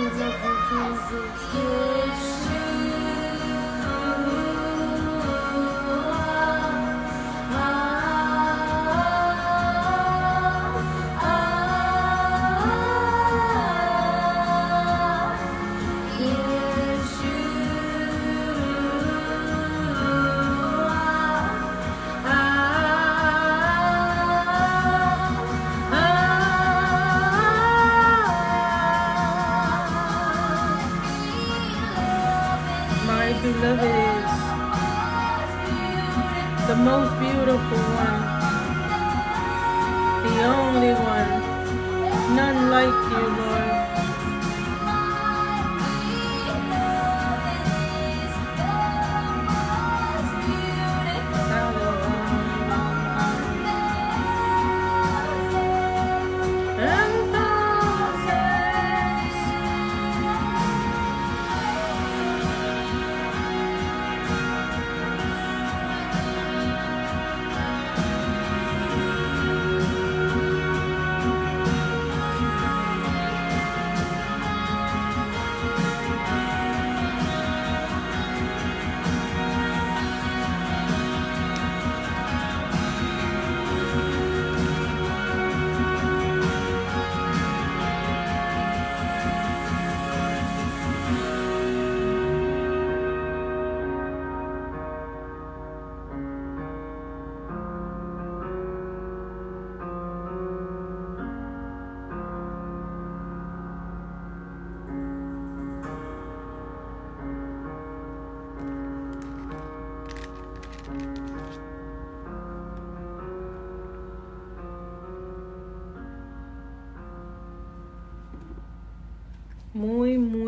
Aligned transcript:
We 0.00 0.06
love 0.06 1.12
you, 1.12 1.22
Jesus. 1.52 2.48
My 2.50 2.59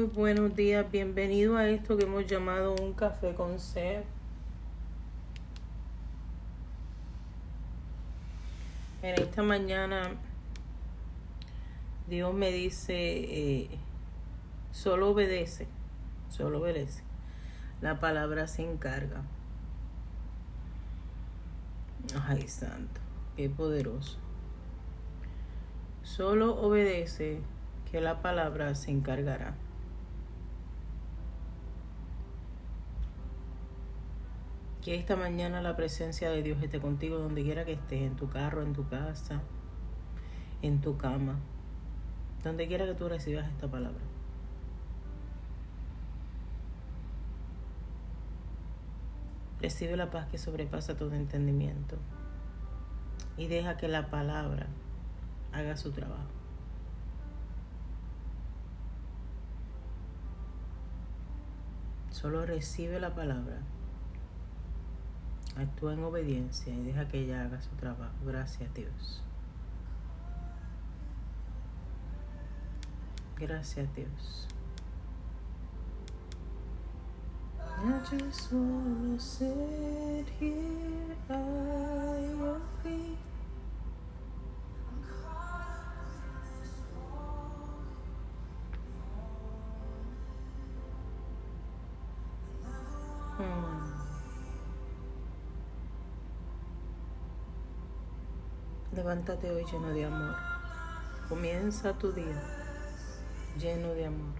Muy, 0.03 0.11
buenos 0.11 0.57
días. 0.57 0.91
Bienvenido 0.91 1.57
a 1.57 1.69
esto 1.69 1.97
que 1.97 2.03
hemos 2.03 2.27
llamado 2.27 2.75
un 2.75 2.93
café 2.93 3.35
con 3.35 3.61
sed. 3.61 4.03
En 9.01 9.15
esta 9.15 9.45
mañana 9.45 10.11
Dios 12.09 12.35
me 12.35 12.51
dice, 12.51 12.95
eh, 12.97 13.69
solo 14.73 15.11
obedece, 15.11 15.69
solo 16.31 16.61
obedece. 16.61 17.05
La 17.81 18.01
palabra 18.01 18.49
se 18.49 18.69
encarga. 18.69 19.23
Ay, 22.27 22.49
santo, 22.49 23.01
qué 23.37 23.49
poderoso. 23.49 24.19
Solo 26.03 26.61
obedece 26.61 27.41
que 27.93 28.01
la 28.01 28.21
palabra 28.21 28.75
se 28.75 28.91
encargará. 28.91 29.55
Que 34.83 34.97
esta 34.97 35.15
mañana 35.15 35.63
la 35.63 35.77
presencia 35.77 36.29
de 36.29 36.43
Dios 36.43 36.61
esté 36.61 36.81
contigo 36.81 37.17
donde 37.17 37.45
quiera 37.45 37.65
que 37.65 37.73
estés, 37.73 38.03
en 38.03 38.17
tu 38.17 38.29
carro, 38.29 38.63
en 38.63 38.73
tu 38.73 38.89
casa, 38.89 39.41
en 40.61 40.81
tu 40.81 40.97
cama, 40.97 41.37
donde 42.43 42.67
quiera 42.67 42.85
que 42.85 42.95
tú 42.95 43.09
recibas 43.09 43.49
esta 43.49 43.69
palabra. 43.69 44.01
Recibe 49.61 49.97
la 49.97 50.11
paz 50.11 50.27
que 50.27 50.39
sobrepasa 50.39 50.97
todo 50.97 51.15
entendimiento 51.15 51.97
y 53.37 53.47
deja 53.47 53.77
que 53.77 53.87
la 53.87 54.11
palabra 54.11 54.67
haga 55.53 55.77
su 55.77 55.93
trabajo. 55.93 56.27
Solo 62.11 62.45
recibe 62.45 62.99
la 62.99 63.15
palabra. 63.15 63.61
Actúa 65.57 65.93
en 65.93 66.05
obediencia 66.05 66.75
y 66.75 66.83
deja 66.83 67.09
que 67.09 67.21
ella 67.21 67.43
haga 67.43 67.61
su 67.61 67.71
trabajo. 67.77 68.15
Gracias 68.25 68.73
Dios. 68.75 69.23
Gracias 73.37 73.89
Dios. 73.95 74.49
Levántate 98.95 99.51
hoy 99.51 99.65
lleno 99.65 99.89
de 99.89 100.05
amor. 100.05 100.37
Comienza 101.27 101.95
tu 101.95 102.13
día 102.13 102.43
lleno 103.59 103.89
de 103.95 104.05
amor. 104.05 104.35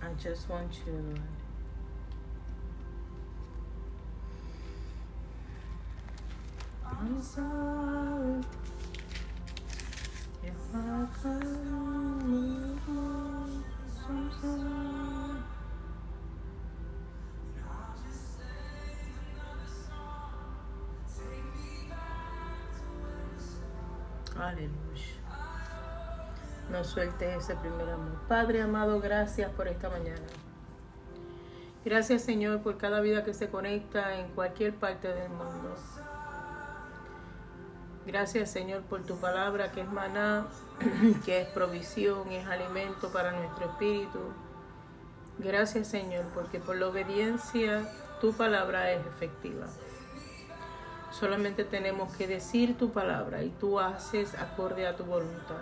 I 0.00 0.20
just 0.20 0.48
want 0.48 0.72
you, 0.84 1.14
Aleluya. 24.38 24.70
No 26.70 26.84
sueltes 26.84 27.36
ese 27.36 27.56
primer 27.56 27.88
amor. 27.90 28.20
Padre 28.28 28.62
amado, 28.62 29.00
gracias 29.00 29.50
por 29.50 29.66
esta 29.66 29.90
mañana. 29.90 30.20
Gracias 31.84 32.22
Señor 32.22 32.62
por 32.62 32.78
cada 32.78 33.00
vida 33.00 33.24
que 33.24 33.34
se 33.34 33.48
conecta 33.48 34.20
en 34.20 34.28
cualquier 34.28 34.76
parte 34.76 35.08
del 35.08 35.30
mundo. 35.30 35.74
Gracias 38.08 38.50
Señor 38.50 38.84
por 38.84 39.02
tu 39.02 39.18
palabra 39.18 39.70
que 39.70 39.82
es 39.82 39.92
maná, 39.92 40.46
que 41.26 41.42
es 41.42 41.48
provisión, 41.48 42.32
es 42.32 42.46
alimento 42.46 43.12
para 43.12 43.32
nuestro 43.32 43.66
espíritu. 43.66 44.18
Gracias 45.38 45.88
Señor 45.88 46.24
porque 46.32 46.58
por 46.58 46.76
la 46.76 46.88
obediencia 46.88 47.86
tu 48.22 48.32
palabra 48.32 48.90
es 48.92 49.06
efectiva. 49.06 49.66
Solamente 51.10 51.64
tenemos 51.64 52.16
que 52.16 52.26
decir 52.26 52.78
tu 52.78 52.92
palabra 52.92 53.42
y 53.42 53.50
tú 53.50 53.78
haces 53.78 54.34
acorde 54.36 54.86
a 54.86 54.96
tu 54.96 55.04
voluntad. 55.04 55.60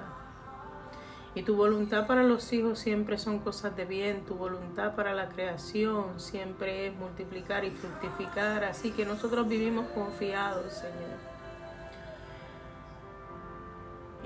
Y 1.35 1.43
tu 1.43 1.57
voluntad 1.57 2.07
para 2.07 2.23
los 2.23 2.53
hijos 2.53 2.79
siempre 2.79 3.19
son 3.19 3.41
cosas 3.41 3.75
de 3.75 3.87
bien, 3.87 4.25
tu 4.25 4.37
voluntad 4.37 4.95
para 4.95 5.15
la 5.15 5.31
creación 5.31 6.21
siempre 6.21 6.87
es 6.87 6.95
multiplicar 6.95 7.65
y 7.65 7.73
fructificar. 7.73 8.62
Así 8.62 8.93
que 8.93 9.05
nosotros 9.05 9.49
vivimos 9.49 9.88
confiados, 9.88 10.75
Señor, 10.75 11.36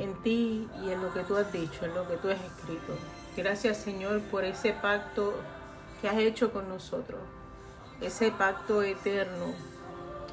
en 0.03 0.15
ti 0.23 0.69
y 0.83 0.91
en 0.91 1.03
lo 1.03 1.13
que 1.13 1.23
tú 1.25 1.37
has 1.37 1.53
dicho, 1.53 1.85
en 1.85 1.95
lo 1.95 2.09
que 2.09 2.17
tú 2.17 2.29
has 2.29 2.41
escrito. 2.41 2.95
Gracias, 3.37 3.79
Señor, 3.79 4.21
por 4.23 4.45
ese 4.45 4.73
pacto 4.73 5.35
que 6.01 6.09
has 6.09 6.19
hecho 6.19 6.53
con 6.53 6.69
nosotros, 6.69 7.21
ese 8.01 8.33
pacto 8.33 8.83
eterno 8.83 9.55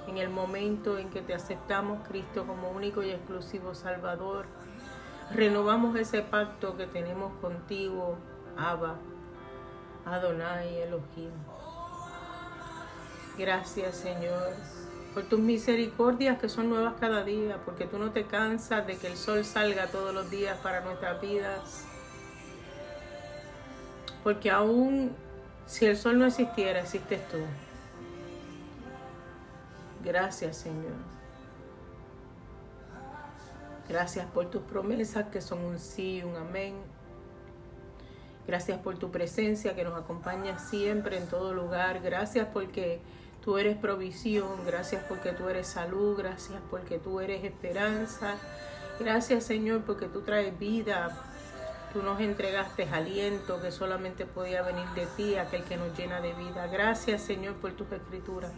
en 0.08 0.18
el 0.18 0.30
momento 0.30 0.98
en 0.98 1.10
que 1.10 1.22
te 1.22 1.34
aceptamos, 1.34 2.08
Cristo, 2.08 2.48
como 2.48 2.70
único 2.70 3.04
y 3.04 3.12
exclusivo 3.12 3.76
Salvador 3.76 4.46
renovamos 5.32 5.96
ese 5.98 6.22
pacto 6.22 6.78
que 6.78 6.88
tenemos 6.88 7.34
contigo, 7.42 8.18
Abba, 8.58 8.96
Adonai, 10.06 10.82
Elohim. 10.82 11.32
Gracias, 13.38 13.98
Señor, 13.98 14.54
por 15.18 15.26
tus 15.26 15.40
misericordias 15.40 16.38
que 16.38 16.48
son 16.48 16.70
nuevas 16.70 16.94
cada 17.00 17.24
día, 17.24 17.58
porque 17.66 17.88
tú 17.88 17.98
no 17.98 18.12
te 18.12 18.28
cansas 18.28 18.86
de 18.86 18.98
que 18.98 19.08
el 19.08 19.18
sol 19.18 19.44
salga 19.46 19.88
todos 19.88 20.14
los 20.14 20.30
días 20.30 20.60
para 20.60 20.82
nuestras 20.82 21.20
vidas. 21.20 21.86
Porque 24.24 24.52
aún 24.52 25.16
si 25.66 25.88
el 25.88 25.98
sol 25.98 26.20
no 26.20 26.28
existiera, 26.28 26.82
existes 26.82 27.28
tú. 27.30 27.38
Gracias, 30.04 30.58
Señor. 30.58 30.94
Gracias 33.90 34.28
por 34.28 34.52
tus 34.52 34.62
promesas 34.62 35.30
que 35.30 35.42
son 35.42 35.66
un 35.66 35.80
sí 35.80 36.18
y 36.18 36.22
un 36.22 36.36
amén. 36.36 36.76
Gracias 38.46 38.78
por 38.78 39.00
tu 39.00 39.10
presencia 39.10 39.74
que 39.74 39.84
nos 39.84 40.00
acompaña 40.00 40.60
siempre 40.60 41.18
en 41.18 41.26
todo 41.26 41.56
lugar. 41.56 42.02
Gracias 42.02 42.48
porque 42.54 43.02
tú 43.48 43.58
eres 43.58 43.78
provisión. 43.78 44.66
Gracias 44.66 45.06
porque 45.08 45.32
tú 45.32 45.48
eres 45.48 45.68
salud. 45.68 46.18
Gracias 46.18 46.60
porque 46.70 47.00
tú 47.00 47.22
eres 47.22 47.46
esperanza. 47.46 48.36
Gracias 49.00 49.46
Señor 49.46 49.84
porque 49.86 50.08
tú 50.08 50.20
traes 50.20 50.60
vida. 50.60 51.18
Tú 51.94 52.04
nos 52.04 52.20
entregaste 52.20 52.90
aliento 52.92 53.62
que 53.62 53.72
solamente 53.72 54.26
podía 54.26 54.64
venir 54.64 54.86
de 54.96 55.06
ti, 55.16 55.38
aquel 55.38 55.64
que 55.64 55.78
nos 55.78 55.98
llena 55.98 56.20
de 56.20 56.34
vida. 56.34 56.68
Gracias 56.68 57.22
Señor 57.22 57.56
por 57.56 57.72
tus 57.72 57.90
escrituras. 57.90 58.52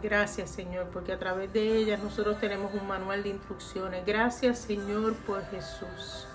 Gracias 0.00 0.50
Señor, 0.50 0.86
porque 0.92 1.12
a 1.12 1.18
través 1.18 1.52
de 1.52 1.78
ellas 1.78 2.00
nosotros 2.00 2.38
tenemos 2.38 2.72
un 2.72 2.86
manual 2.86 3.24
de 3.24 3.30
instrucciones. 3.30 4.06
Gracias 4.06 4.60
Señor 4.60 5.14
por 5.26 5.44
Jesús. 5.46 6.28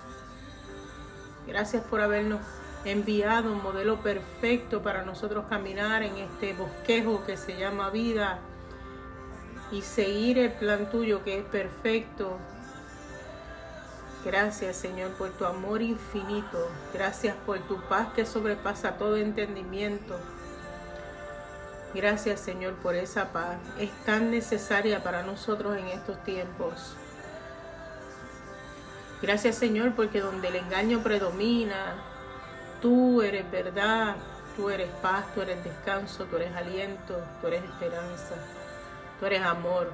Gracias 1.46 1.82
por 1.84 2.02
habernos 2.02 2.42
enviado 2.84 3.52
un 3.52 3.62
modelo 3.62 4.00
perfecto 4.00 4.82
para 4.82 5.02
nosotros 5.02 5.46
caminar 5.48 6.02
en 6.02 6.16
este 6.16 6.52
bosquejo 6.54 7.24
que 7.24 7.36
se 7.36 7.56
llama 7.58 7.90
vida 7.90 8.38
y 9.70 9.82
seguir 9.82 10.38
el 10.38 10.52
plan 10.52 10.90
tuyo 10.90 11.22
que 11.24 11.38
es 11.38 11.44
perfecto. 11.44 12.38
Gracias 14.24 14.76
Señor 14.76 15.10
por 15.12 15.30
tu 15.30 15.44
amor 15.44 15.82
infinito. 15.82 16.70
Gracias 16.92 17.36
por 17.46 17.58
tu 17.60 17.80
paz 17.82 18.08
que 18.14 18.26
sobrepasa 18.26 18.96
todo 18.96 19.16
entendimiento. 19.16 20.18
Gracias 21.94 22.40
Señor 22.40 22.74
por 22.74 22.94
esa 22.94 23.32
paz. 23.32 23.56
Es 23.78 23.90
tan 24.04 24.30
necesaria 24.30 25.02
para 25.02 25.22
nosotros 25.22 25.76
en 25.76 25.86
estos 25.88 26.22
tiempos. 26.24 26.96
Gracias 29.22 29.56
Señor 29.56 29.94
porque 29.94 30.20
donde 30.20 30.48
el 30.48 30.56
engaño 30.56 31.02
predomina, 31.02 31.96
tú 32.80 33.22
eres 33.22 33.50
verdad, 33.50 34.16
tú 34.56 34.70
eres 34.70 34.90
paz, 35.02 35.24
tú 35.34 35.42
eres 35.42 35.62
descanso, 35.64 36.24
tú 36.24 36.36
eres 36.36 36.54
aliento, 36.54 37.20
tú 37.40 37.46
eres 37.46 37.64
esperanza, 37.64 38.34
tú 39.18 39.26
eres 39.26 39.42
amor, 39.42 39.90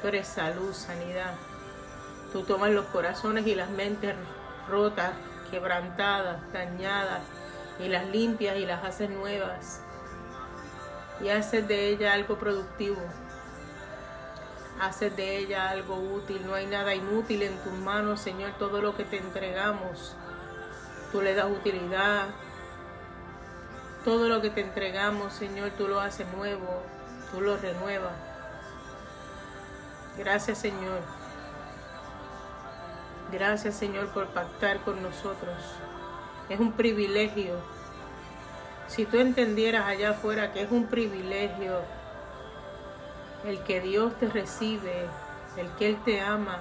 tú 0.00 0.08
eres 0.08 0.26
salud, 0.26 0.72
sanidad. 0.72 1.34
Tú 2.32 2.42
tomas 2.42 2.70
los 2.70 2.86
corazones 2.86 3.46
y 3.46 3.54
las 3.54 3.70
mentes 3.70 4.14
rotas, 4.68 5.12
quebrantadas, 5.50 6.40
dañadas, 6.52 7.22
y 7.80 7.88
las 7.88 8.06
limpias 8.08 8.56
y 8.58 8.66
las 8.66 8.84
haces 8.84 9.08
nuevas 9.08 9.80
y 11.22 11.28
haces 11.30 11.66
de 11.66 11.88
ella 11.88 12.12
algo 12.12 12.38
productivo. 12.38 13.00
Haces 14.80 15.16
de 15.16 15.38
ella 15.38 15.70
algo 15.70 15.96
útil. 15.96 16.40
No 16.46 16.54
hay 16.54 16.66
nada 16.66 16.94
inútil 16.94 17.42
en 17.42 17.56
tus 17.58 17.72
manos, 17.72 18.20
Señor. 18.20 18.52
Todo 18.58 18.80
lo 18.80 18.96
que 18.96 19.04
te 19.04 19.18
entregamos, 19.18 20.14
tú 21.12 21.20
le 21.22 21.34
das 21.34 21.50
utilidad. 21.50 22.26
Todo 24.04 24.28
lo 24.28 24.40
que 24.40 24.50
te 24.50 24.60
entregamos, 24.60 25.32
Señor, 25.32 25.70
tú 25.76 25.88
lo 25.88 26.00
haces 26.00 26.26
nuevo. 26.34 26.82
Tú 27.32 27.40
lo 27.40 27.56
renuevas. 27.56 28.12
Gracias, 30.16 30.58
Señor. 30.58 31.00
Gracias, 33.30 33.74
Señor, 33.74 34.08
por 34.08 34.26
pactar 34.28 34.80
con 34.80 35.02
nosotros. 35.02 35.56
Es 36.48 36.58
un 36.58 36.72
privilegio 36.72 37.56
si 38.88 39.04
tú 39.04 39.18
entendieras 39.18 39.86
allá 39.86 40.10
afuera 40.10 40.52
que 40.52 40.62
es 40.62 40.70
un 40.70 40.86
privilegio 40.86 41.82
el 43.44 43.62
que 43.62 43.80
Dios 43.80 44.18
te 44.18 44.28
recibe, 44.28 45.06
el 45.56 45.68
que 45.72 45.90
Él 45.90 45.98
te 46.04 46.20
ama, 46.20 46.58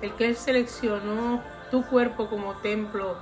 el 0.00 0.14
que 0.14 0.26
Él 0.26 0.36
seleccionó 0.36 1.42
tu 1.70 1.84
cuerpo 1.84 2.28
como 2.30 2.54
templo 2.58 3.16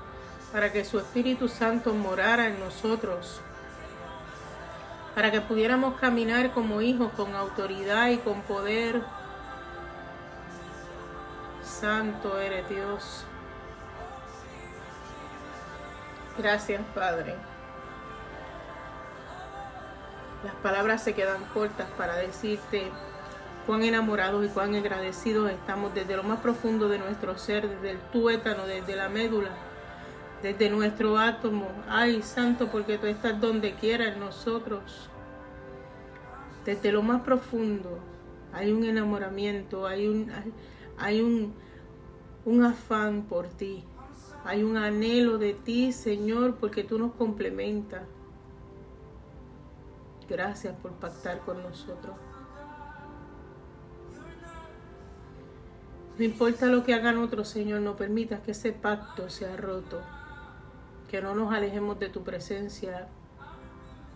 para 0.56 0.72
que 0.72 0.86
su 0.86 0.98
Espíritu 0.98 1.48
Santo 1.48 1.92
morara 1.92 2.46
en 2.46 2.58
nosotros, 2.58 3.42
para 5.14 5.30
que 5.30 5.42
pudiéramos 5.42 6.00
caminar 6.00 6.52
como 6.52 6.80
hijos 6.80 7.12
con 7.12 7.34
autoridad 7.34 8.08
y 8.08 8.16
con 8.16 8.40
poder. 8.40 9.02
Santo 11.62 12.40
eres 12.40 12.66
Dios. 12.70 13.26
Gracias, 16.38 16.80
Padre. 16.94 17.34
Las 20.42 20.54
palabras 20.62 21.04
se 21.04 21.12
quedan 21.12 21.44
cortas 21.52 21.88
para 21.98 22.16
decirte 22.16 22.90
cuán 23.66 23.82
enamorados 23.82 24.42
y 24.46 24.48
cuán 24.48 24.74
agradecidos 24.74 25.50
estamos 25.50 25.92
desde 25.92 26.16
lo 26.16 26.22
más 26.22 26.40
profundo 26.40 26.88
de 26.88 26.98
nuestro 26.98 27.36
ser, 27.36 27.68
desde 27.68 27.90
el 27.90 27.98
tuétano, 28.10 28.64
desde 28.64 28.96
la 28.96 29.10
médula, 29.10 29.50
desde 30.42 30.70
nuestro 30.70 31.18
átomo. 31.18 31.68
Ay, 31.88 32.22
Santo, 32.22 32.68
porque 32.68 32.98
tú 32.98 33.06
estás 33.06 33.40
donde 33.40 33.74
quiera 33.74 34.08
en 34.08 34.20
nosotros. 34.20 35.08
Desde 36.64 36.92
lo 36.92 37.02
más 37.02 37.22
profundo 37.22 38.00
hay 38.52 38.72
un 38.72 38.84
enamoramiento, 38.84 39.86
hay 39.86 40.08
un, 40.08 40.30
hay, 40.98 41.20
un, 41.20 41.54
un 42.44 42.64
afán 42.64 43.22
por 43.22 43.48
ti. 43.48 43.84
Hay 44.44 44.62
un 44.62 44.76
anhelo 44.76 45.38
de 45.38 45.54
ti, 45.54 45.92
Señor, 45.92 46.56
porque 46.56 46.84
tú 46.84 46.98
nos 46.98 47.12
complementas. 47.12 48.02
Gracias 50.28 50.74
por 50.76 50.92
pactar 50.92 51.40
con 51.40 51.62
nosotros. 51.62 52.16
No 56.18 56.24
importa 56.24 56.66
lo 56.66 56.82
que 56.82 56.94
hagan 56.94 57.18
otros, 57.18 57.48
Señor, 57.48 57.82
no 57.82 57.96
permitas 57.96 58.40
que 58.40 58.52
ese 58.52 58.72
pacto 58.72 59.28
sea 59.28 59.56
roto. 59.56 60.00
Que 61.08 61.22
no 61.22 61.34
nos 61.34 61.52
alejemos 61.52 61.98
de 61.98 62.08
tu 62.08 62.22
presencia. 62.22 63.08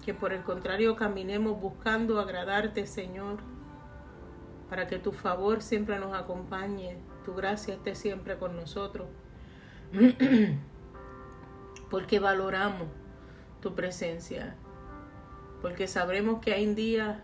Que 0.05 0.15
por 0.15 0.33
el 0.33 0.43
contrario 0.43 0.97
caminemos 0.97 1.61
buscando 1.61 2.21
agradarte, 2.21 2.87
Señor. 2.87 3.39
Para 4.69 4.87
que 4.87 4.99
tu 4.99 5.13
favor 5.13 5.63
siempre 5.63 5.99
nos 5.99 6.15
acompañe. 6.15 6.99
Tu 7.25 7.35
gracia 7.35 7.75
esté 7.75 7.95
siempre 7.95 8.39
con 8.39 8.57
nosotros. 8.57 9.09
porque 11.91 12.21
valoramos 12.21 12.89
tu 13.61 13.75
presencia, 13.75 14.55
porque 15.61 15.87
sabremos 15.89 16.41
que 16.41 16.55
hay 16.55 16.73
días 16.75 17.19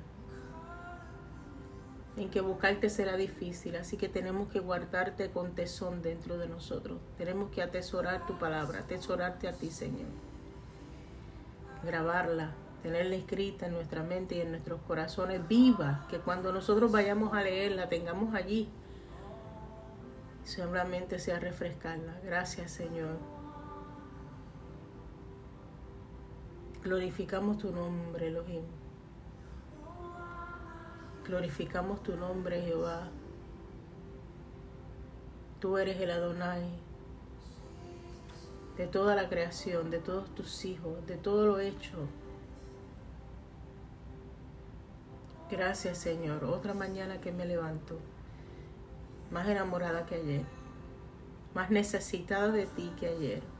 en 2.17 2.31
que 2.31 2.41
buscarte 2.41 2.89
será 2.89 3.17
difícil, 3.17 3.77
así 3.77 3.97
que 3.97 4.09
tenemos 4.09 4.51
que 4.51 4.61
guardarte 4.61 5.31
con 5.31 5.55
tesón 5.55 6.03
dentro 6.03 6.39
de 6.39 6.49
nosotros. 6.49 6.99
Tenemos 7.19 7.51
que 7.51 7.63
atesorar 7.63 8.27
tu 8.27 8.39
palabra, 8.39 8.81
atesorarte 8.81 9.49
a 9.49 9.53
ti, 9.53 9.71
Señor. 9.71 10.09
Grabarla, 11.85 12.53
tenerla 12.83 13.17
escrita 13.17 13.67
en 13.67 13.75
nuestra 13.75 14.03
mente 14.03 14.37
y 14.37 14.41
en 14.41 14.51
nuestros 14.51 14.81
corazones 14.83 15.47
viva, 15.47 16.07
que 16.09 16.19
cuando 16.19 16.53
nosotros 16.53 16.91
vayamos 16.91 17.35
a 17.35 17.43
leerla 17.43 17.89
tengamos 17.89 18.35
allí 18.35 18.69
solamente 20.47 21.19
sea 21.19 21.39
refrescarla. 21.39 22.21
Gracias, 22.25 22.71
Señor. 22.71 23.19
Glorificamos 26.83 27.59
tu 27.59 27.73
nombre, 27.73 28.29
Elohim. 28.29 28.63
Glorificamos 31.27 32.03
tu 32.05 32.17
nombre, 32.17 32.63
Jehová. 32.63 33.09
Tú 35.59 35.77
eres 35.77 36.01
el 36.01 36.13
Adonai 36.13 36.63
de 38.77 38.87
toda 38.87 39.17
la 39.17 39.29
creación, 39.29 39.91
de 39.91 39.99
todos 39.99 40.33
tus 40.35 40.65
hijos, 40.65 41.05
de 41.07 41.17
todo 41.17 41.47
lo 41.47 41.59
hecho. 41.59 42.09
Gracias, 45.51 45.99
Señor. 45.99 46.45
Otra 46.45 46.75
mañana 46.75 47.21
que 47.21 47.33
me 47.33 47.47
levanto 47.47 47.99
más 49.31 49.49
enamorada 49.49 50.07
que 50.07 50.17
ayer, 50.17 50.45
más 51.55 51.71
necesitada 51.71 52.53
de 52.53 52.67
ti 52.67 52.93
que 52.99 53.09
ayer. 53.09 53.56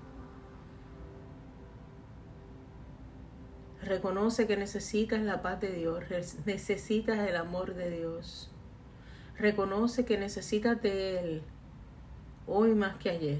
Reconoce 3.87 4.49
que 4.49 4.57
necesitas 4.57 5.23
la 5.23 5.43
paz 5.43 5.61
de 5.61 5.71
Dios, 5.71 6.03
necesitas 6.45 7.21
el 7.21 7.37
amor 7.37 7.75
de 7.75 7.89
Dios. 7.91 8.51
Reconoce 9.39 10.05
que 10.05 10.19
necesitas 10.19 10.83
de 10.83 11.21
Él 11.21 11.43
hoy 12.49 12.75
más 12.75 12.97
que 12.97 13.11
ayer. 13.11 13.39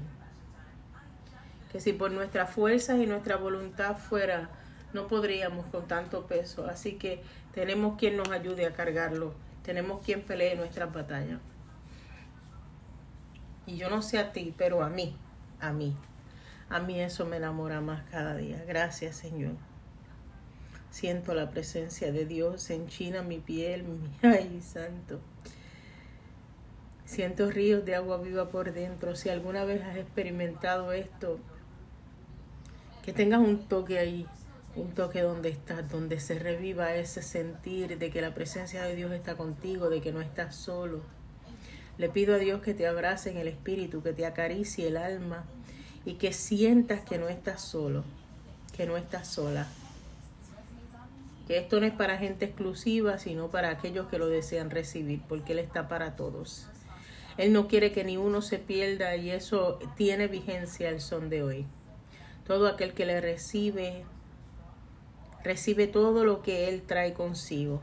Que 1.69 1.81
si 1.81 1.91
por 1.91 2.11
nuestras 2.11 2.49
fuerzas 2.49 2.97
y 2.99 3.07
nuestra 3.07 3.35
voluntad 3.35 3.97
fuera, 3.97 4.49
no 4.93 5.07
podríamos 5.07 5.65
con 5.65 5.85
tanto 5.85 6.27
peso. 6.27 6.65
Así 6.65 6.93
que 6.93 7.21
tenemos 7.53 7.97
quien 7.97 8.15
nos 8.15 8.29
ayude 8.29 8.65
a 8.67 8.73
cargarlo. 8.73 9.33
Tenemos 9.63 10.01
quien 10.05 10.21
pelee 10.21 10.55
nuestra 10.55 10.85
batalla. 10.85 11.41
Y 13.65 13.75
yo 13.75 13.89
no 13.89 14.01
sé 14.01 14.17
a 14.17 14.31
ti, 14.31 14.55
pero 14.57 14.81
a 14.81 14.87
mí, 14.89 15.17
a 15.59 15.73
mí. 15.73 15.93
A 16.69 16.79
mí 16.79 17.01
eso 17.01 17.25
me 17.25 17.35
enamora 17.35 17.81
más 17.81 18.03
cada 18.09 18.33
día. 18.37 18.63
Gracias, 18.65 19.17
Señor. 19.17 19.66
Siento 20.97 21.35
la 21.35 21.51
presencia 21.51 22.11
de 22.11 22.25
Dios, 22.25 22.71
en 22.71 22.87
China 22.87 23.21
mi 23.21 23.37
piel, 23.37 23.83
mi... 23.83 23.99
ay, 24.27 24.61
santo. 24.61 25.19
Siento 27.05 27.51
ríos 27.51 27.85
de 27.85 27.93
agua 27.93 28.17
viva 28.17 28.49
por 28.49 28.73
dentro. 28.73 29.15
Si 29.15 29.29
alguna 29.29 29.63
vez 29.63 29.83
has 29.83 29.97
experimentado 29.97 30.91
esto, 30.93 31.39
que 33.03 33.13
tengas 33.13 33.41
un 33.41 33.67
toque 33.67 33.99
ahí, 33.99 34.25
un 34.75 34.89
toque 34.95 35.21
donde 35.21 35.49
estás, 35.49 35.87
donde 35.89 36.19
se 36.19 36.39
reviva 36.39 36.95
ese 36.95 37.21
sentir 37.21 37.99
de 37.99 38.09
que 38.09 38.21
la 38.21 38.33
presencia 38.33 38.81
de 38.81 38.95
Dios 38.95 39.11
está 39.11 39.35
contigo, 39.35 39.91
de 39.91 40.01
que 40.01 40.11
no 40.11 40.21
estás 40.21 40.55
solo 40.55 41.03
le 41.97 42.09
pido 42.09 42.35
a 42.35 42.37
Dios 42.37 42.61
que 42.61 42.73
te 42.73 42.87
abrace 42.87 43.31
en 43.31 43.37
el 43.37 43.47
espíritu, 43.47 44.03
que 44.03 44.13
te 44.13 44.25
acaricie 44.25 44.87
el 44.87 44.97
alma 44.97 45.45
y 46.05 46.13
que 46.13 46.31
sientas 46.31 47.01
que 47.01 47.17
no 47.17 47.27
estás 47.27 47.61
solo, 47.61 48.03
que 48.75 48.85
no 48.85 48.97
estás 48.97 49.27
sola. 49.27 49.67
Que 51.47 51.57
esto 51.57 51.79
no 51.79 51.85
es 51.85 51.93
para 51.93 52.17
gente 52.17 52.45
exclusiva, 52.45 53.17
sino 53.17 53.49
para 53.49 53.69
aquellos 53.69 54.07
que 54.07 54.19
lo 54.19 54.27
desean 54.27 54.69
recibir, 54.69 55.21
porque 55.27 55.53
Él 55.53 55.59
está 55.59 55.87
para 55.87 56.17
todos. 56.17 56.67
Él 57.37 57.53
no 57.53 57.67
quiere 57.67 57.91
que 57.91 58.03
ni 58.03 58.17
uno 58.17 58.41
se 58.41 58.57
pierda 58.59 59.15
y 59.15 59.29
eso 59.29 59.79
tiene 59.95 60.27
vigencia 60.27 60.89
el 60.89 60.99
son 60.99 61.29
de 61.29 61.43
hoy. 61.43 61.65
Todo 62.45 62.67
aquel 62.67 62.93
que 62.93 63.05
le 63.05 63.21
recibe, 63.21 64.03
recibe 65.43 65.87
todo 65.87 66.25
lo 66.25 66.41
que 66.41 66.67
Él 66.67 66.81
trae 66.81 67.13
consigo 67.13 67.81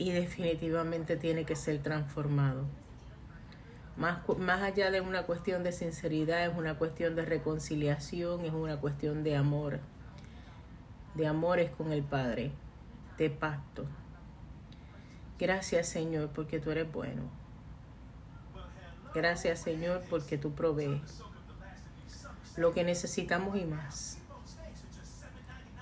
y 0.00 0.12
definitivamente 0.12 1.16
tiene 1.16 1.44
que 1.44 1.56
ser 1.56 1.82
transformado. 1.82 2.64
Más, 3.96 4.20
más 4.38 4.62
allá 4.62 4.90
de 4.90 5.02
una 5.02 5.26
cuestión 5.26 5.62
de 5.62 5.72
sinceridad, 5.72 6.46
es 6.46 6.56
una 6.56 6.78
cuestión 6.78 7.16
de 7.16 7.26
reconciliación, 7.26 8.46
es 8.46 8.52
una 8.54 8.78
cuestión 8.80 9.22
de 9.24 9.36
amor, 9.36 9.80
de 11.20 11.26
amores 11.26 11.70
con 11.70 11.92
el 11.92 12.02
Padre, 12.02 12.50
de 13.18 13.30
pacto. 13.30 13.84
Gracias 15.38 15.88
Señor 15.88 16.30
porque 16.34 16.58
tú 16.58 16.70
eres 16.70 16.90
bueno. 16.90 17.22
Gracias 19.14 19.60
Señor 19.60 20.02
porque 20.10 20.38
tú 20.38 20.52
provees 20.52 21.22
lo 22.56 22.72
que 22.72 22.84
necesitamos 22.84 23.56
y 23.56 23.64
más 23.64 24.20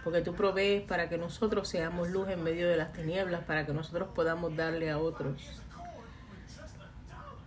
porque 0.08 0.22
tú 0.22 0.34
provees 0.34 0.82
para 0.84 1.10
que 1.10 1.18
nosotros 1.18 1.68
seamos 1.68 2.08
luz 2.08 2.30
en 2.30 2.42
medio 2.42 2.66
de 2.66 2.76
las 2.76 2.94
tinieblas, 2.94 3.44
para 3.44 3.66
que 3.66 3.74
nosotros 3.74 4.08
podamos 4.14 4.56
darle 4.56 4.90
a 4.90 4.96
otros. 4.96 5.42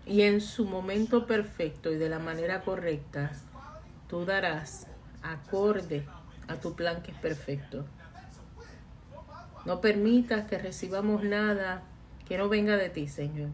Y 0.05 0.21
en 0.21 0.41
su 0.41 0.65
momento 0.65 1.25
perfecto 1.25 1.91
y 1.91 1.95
de 1.95 2.07
la 2.07 2.19
manera 2.19 2.61
correcta, 2.61 3.31
tú 4.07 4.25
darás 4.25 4.85
acorde 5.23 6.05
a 6.51 6.59
tu 6.59 6.75
plan 6.75 7.01
que 7.01 7.11
es 7.11 7.17
perfecto. 7.17 7.85
No 9.65 9.81
permitas 9.81 10.47
que 10.47 10.57
recibamos 10.57 11.23
nada 11.23 11.83
que 12.27 12.37
no 12.37 12.49
venga 12.49 12.77
de 12.77 12.89
ti, 12.89 13.07
Señor. 13.07 13.49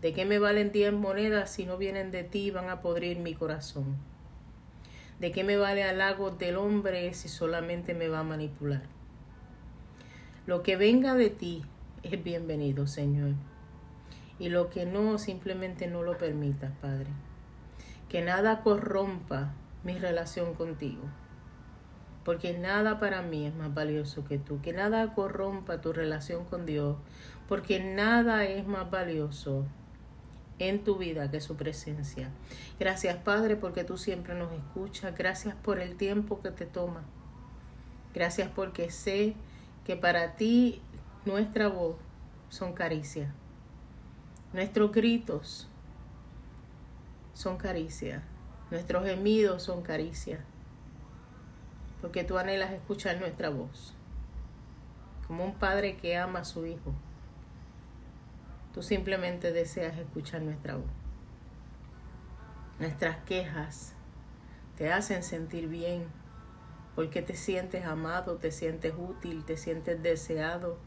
¿De 0.00 0.12
qué 0.12 0.24
me 0.24 0.38
valen 0.38 0.72
diez 0.72 0.92
monedas 0.92 1.50
si 1.50 1.64
no 1.64 1.76
vienen 1.78 2.10
de 2.10 2.24
ti 2.24 2.46
y 2.46 2.50
van 2.50 2.70
a 2.70 2.80
podrir 2.80 3.18
mi 3.18 3.34
corazón? 3.34 3.96
¿De 5.20 5.30
qué 5.30 5.44
me 5.44 5.56
vale 5.56 5.84
halago 5.84 6.30
del 6.30 6.56
hombre 6.56 7.14
si 7.14 7.28
solamente 7.28 7.94
me 7.94 8.08
va 8.08 8.20
a 8.20 8.24
manipular? 8.24 8.82
Lo 10.46 10.64
que 10.64 10.76
venga 10.76 11.14
de 11.14 11.30
ti 11.30 11.62
es 12.02 12.22
bienvenido, 12.24 12.88
Señor. 12.88 13.34
Y 14.40 14.48
lo 14.48 14.70
que 14.70 14.86
no, 14.86 15.18
simplemente 15.18 15.86
no 15.86 16.02
lo 16.02 16.18
permitas, 16.18 16.72
Padre. 16.80 17.06
Que 18.08 18.22
nada 18.22 18.62
corrompa 18.62 19.52
mi 19.84 19.98
relación 19.98 20.54
contigo. 20.54 21.02
Porque 22.24 22.56
nada 22.56 23.00
para 23.00 23.22
mí 23.22 23.46
es 23.46 23.54
más 23.54 23.74
valioso 23.74 24.24
que 24.24 24.38
tú. 24.38 24.60
Que 24.60 24.72
nada 24.72 25.14
corrompa 25.14 25.80
tu 25.80 25.92
relación 25.92 26.44
con 26.44 26.66
Dios. 26.66 26.96
Porque 27.48 27.80
nada 27.80 28.44
es 28.44 28.66
más 28.66 28.90
valioso 28.90 29.64
en 30.58 30.84
tu 30.84 30.96
vida 30.96 31.30
que 31.30 31.40
su 31.40 31.56
presencia. 31.56 32.30
Gracias 32.78 33.16
Padre 33.16 33.56
porque 33.56 33.84
tú 33.84 33.98
siempre 33.98 34.34
nos 34.34 34.52
escuchas. 34.52 35.16
Gracias 35.16 35.54
por 35.56 35.80
el 35.80 35.96
tiempo 35.96 36.40
que 36.40 36.50
te 36.50 36.66
toma. 36.66 37.02
Gracias 38.14 38.50
porque 38.54 38.90
sé 38.90 39.34
que 39.84 39.96
para 39.96 40.36
ti 40.36 40.80
nuestra 41.24 41.68
voz 41.68 41.96
son 42.48 42.72
caricias. 42.74 43.32
Nuestros 44.52 44.92
gritos 44.92 45.68
son 47.32 47.56
caricias. 47.56 48.22
Nuestros 48.70 49.04
gemidos 49.04 49.62
son 49.62 49.82
caricias. 49.82 50.40
Porque 52.02 52.24
tú 52.24 52.36
anhelas 52.36 52.72
escuchar 52.72 53.18
nuestra 53.18 53.48
voz. 53.48 53.94
Como 55.26 55.44
un 55.46 55.54
padre 55.54 55.96
que 55.96 56.18
ama 56.18 56.40
a 56.40 56.44
su 56.44 56.66
hijo. 56.66 56.92
Tú 58.74 58.82
simplemente 58.82 59.52
deseas 59.52 59.96
escuchar 59.96 60.42
nuestra 60.42 60.74
voz. 60.74 60.90
Nuestras 62.78 63.16
quejas 63.24 63.94
te 64.76 64.92
hacen 64.92 65.22
sentir 65.22 65.68
bien 65.68 66.06
porque 66.94 67.22
te 67.22 67.34
sientes 67.34 67.84
amado, 67.84 68.36
te 68.36 68.50
sientes 68.50 68.92
útil, 68.96 69.44
te 69.44 69.56
sientes 69.56 70.02
deseado. 70.02 70.78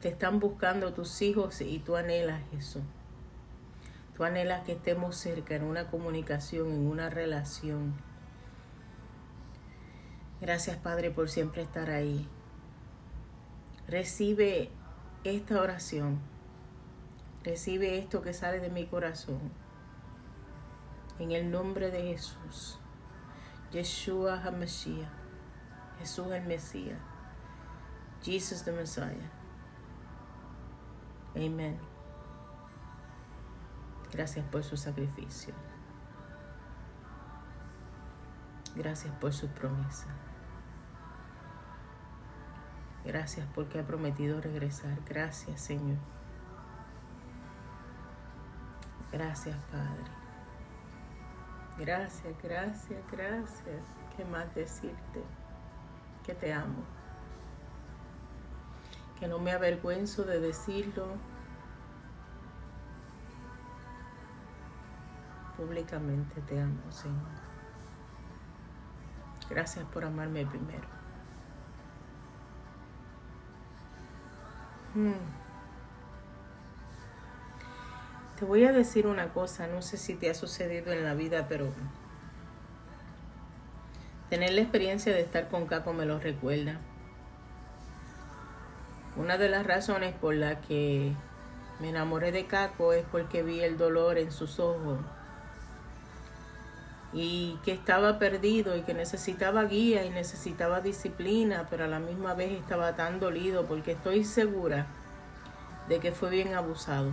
Te 0.00 0.08
están 0.08 0.40
buscando 0.40 0.92
tus 0.92 1.22
hijos 1.22 1.60
y 1.60 1.78
tú 1.78 1.96
anhelas 1.96 2.42
eso. 2.56 2.80
Tú 4.16 4.24
anhelas 4.24 4.64
que 4.64 4.72
estemos 4.72 5.16
cerca 5.16 5.54
en 5.54 5.64
una 5.64 5.90
comunicación, 5.90 6.68
en 6.70 6.86
una 6.86 7.08
relación. 7.08 7.94
Gracias 10.40 10.76
Padre 10.76 11.10
por 11.10 11.28
siempre 11.28 11.62
estar 11.62 11.90
ahí. 11.90 12.28
Recibe 13.86 14.70
esta 15.24 15.60
oración. 15.60 16.20
Recibe 17.42 17.98
esto 17.98 18.22
que 18.22 18.34
sale 18.34 18.60
de 18.60 18.70
mi 18.70 18.86
corazón. 18.86 19.40
En 21.18 21.32
el 21.32 21.50
nombre 21.50 21.90
de 21.90 22.02
Jesús. 22.02 22.78
Yeshua 23.72 24.42
HaMashiach. 24.42 25.08
Jesús 25.98 26.30
el 26.30 26.44
Mesías. 26.44 26.98
Jesus 28.22 28.62
the 28.64 28.72
Messiah. 28.72 29.30
Amén. 31.34 31.78
Gracias 34.12 34.44
por 34.46 34.62
su 34.62 34.76
sacrificio. 34.76 35.54
Gracias 38.74 39.12
por 39.16 39.32
su 39.32 39.48
promesa. 39.48 40.06
Gracias 43.08 43.46
porque 43.54 43.80
ha 43.80 43.86
prometido 43.86 44.38
regresar. 44.38 44.98
Gracias, 45.06 45.62
Señor. 45.62 45.96
Gracias, 49.10 49.56
Padre. 49.72 50.10
Gracias, 51.78 52.34
gracias, 52.42 53.02
gracias. 53.10 53.82
¿Qué 54.14 54.26
más 54.26 54.54
decirte? 54.54 55.24
Que 56.22 56.34
te 56.34 56.52
amo. 56.52 56.84
Que 59.18 59.26
no 59.26 59.38
me 59.38 59.52
avergüenzo 59.52 60.24
de 60.24 60.40
decirlo 60.40 61.06
públicamente. 65.56 66.42
Te 66.42 66.60
amo, 66.60 66.92
Señor. 66.92 67.38
Gracias 69.48 69.86
por 69.86 70.04
amarme 70.04 70.44
primero. 70.44 70.97
Te 78.38 78.44
voy 78.44 78.64
a 78.64 78.72
decir 78.72 79.06
una 79.06 79.32
cosa, 79.32 79.66
no 79.66 79.82
sé 79.82 79.96
si 79.96 80.14
te 80.14 80.30
ha 80.30 80.34
sucedido 80.34 80.92
en 80.92 81.04
la 81.04 81.14
vida, 81.14 81.46
pero 81.48 81.72
tener 84.30 84.52
la 84.52 84.60
experiencia 84.60 85.12
de 85.12 85.20
estar 85.20 85.48
con 85.48 85.66
Caco 85.66 85.92
me 85.92 86.06
lo 86.06 86.18
recuerda. 86.18 86.80
Una 89.16 89.38
de 89.38 89.48
las 89.48 89.66
razones 89.66 90.14
por 90.14 90.34
la 90.34 90.60
que 90.60 91.12
me 91.80 91.88
enamoré 91.88 92.30
de 92.30 92.46
Caco 92.46 92.92
es 92.92 93.04
porque 93.10 93.42
vi 93.42 93.60
el 93.60 93.76
dolor 93.76 94.18
en 94.18 94.30
sus 94.30 94.60
ojos 94.60 94.98
y 97.12 97.58
que 97.64 97.72
estaba 97.72 98.18
perdido 98.18 98.76
y 98.76 98.82
que 98.82 98.94
necesitaba 98.94 99.64
guía 99.64 100.04
y 100.04 100.10
necesitaba 100.10 100.80
disciplina, 100.80 101.66
pero 101.70 101.84
a 101.84 101.88
la 101.88 101.98
misma 101.98 102.34
vez 102.34 102.52
estaba 102.52 102.96
tan 102.96 103.18
dolido 103.18 103.64
porque 103.66 103.92
estoy 103.92 104.24
segura 104.24 104.86
de 105.88 106.00
que 106.00 106.12
fue 106.12 106.30
bien 106.30 106.54
abusado. 106.54 107.12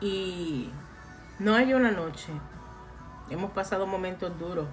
Y 0.00 0.72
no 1.38 1.54
hay 1.54 1.74
una 1.74 1.92
noche, 1.92 2.32
hemos 3.30 3.52
pasado 3.52 3.86
momentos 3.86 4.36
duros, 4.40 4.66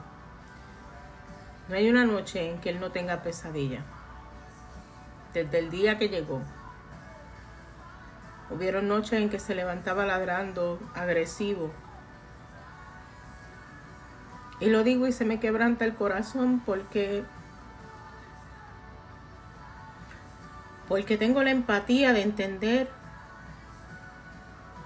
no 1.68 1.76
hay 1.76 1.88
una 1.88 2.04
noche 2.04 2.50
en 2.50 2.60
que 2.60 2.72
él 2.72 2.80
no 2.80 2.92
tenga 2.92 3.22
pesadilla. 3.22 3.84
Desde 5.36 5.60
el 5.60 5.70
día 5.70 6.00
que 6.00 6.10
llegó, 6.10 6.42
Hubieron 8.52 8.88
noches 8.88 9.14
en 9.14 9.30
que 9.30 9.40
se 9.40 9.56
levantaba 9.56 10.06
ladrando, 10.06 10.80
agresivo. 10.96 11.72
Y 14.60 14.70
lo 14.70 14.84
digo 14.84 15.08
y 15.08 15.12
se 15.12 15.26
me 15.26 15.40
quebranta 15.40 15.86
el 15.86 15.96
corazón 15.96 16.62
porque 16.66 17.24
porque 20.88 21.18
tengo 21.18 21.44
la 21.44 21.52
empatía 21.52 22.14
de 22.14 22.24
entender 22.24 22.90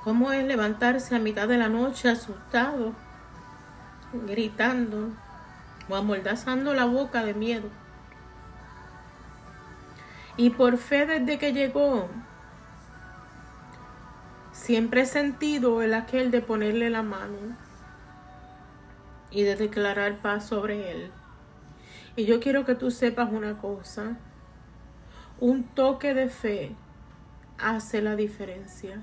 cómo 0.03 0.33
es 0.33 0.43
levantarse 0.43 1.15
a 1.15 1.19
mitad 1.19 1.47
de 1.47 1.57
la 1.57 1.69
noche 1.69 2.09
asustado, 2.09 2.93
gritando 4.27 5.11
o 5.87 5.95
amordazando 5.95 6.73
la 6.73 6.83
boca 6.83 7.23
de 7.23 7.33
miedo. 7.33 7.69
Y 10.35 10.49
por 10.49 10.77
fe 10.77 11.05
desde 11.05 11.39
que 11.39 11.53
llegó, 11.53 12.09
Siempre 14.53 15.01
he 15.01 15.05
sentido 15.07 15.81
el 15.81 15.95
aquel 15.95 16.29
de 16.29 16.39
ponerle 16.41 16.91
la 16.91 17.01
mano 17.01 17.57
y 19.31 19.41
de 19.41 19.55
declarar 19.55 20.21
paz 20.21 20.45
sobre 20.45 20.91
él. 20.91 21.11
Y 22.15 22.25
yo 22.25 22.39
quiero 22.39 22.63
que 22.63 22.75
tú 22.75 22.91
sepas 22.91 23.31
una 23.31 23.57
cosa. 23.57 24.17
Un 25.39 25.63
toque 25.63 26.13
de 26.13 26.29
fe 26.29 26.75
hace 27.57 28.03
la 28.03 28.15
diferencia. 28.15 29.01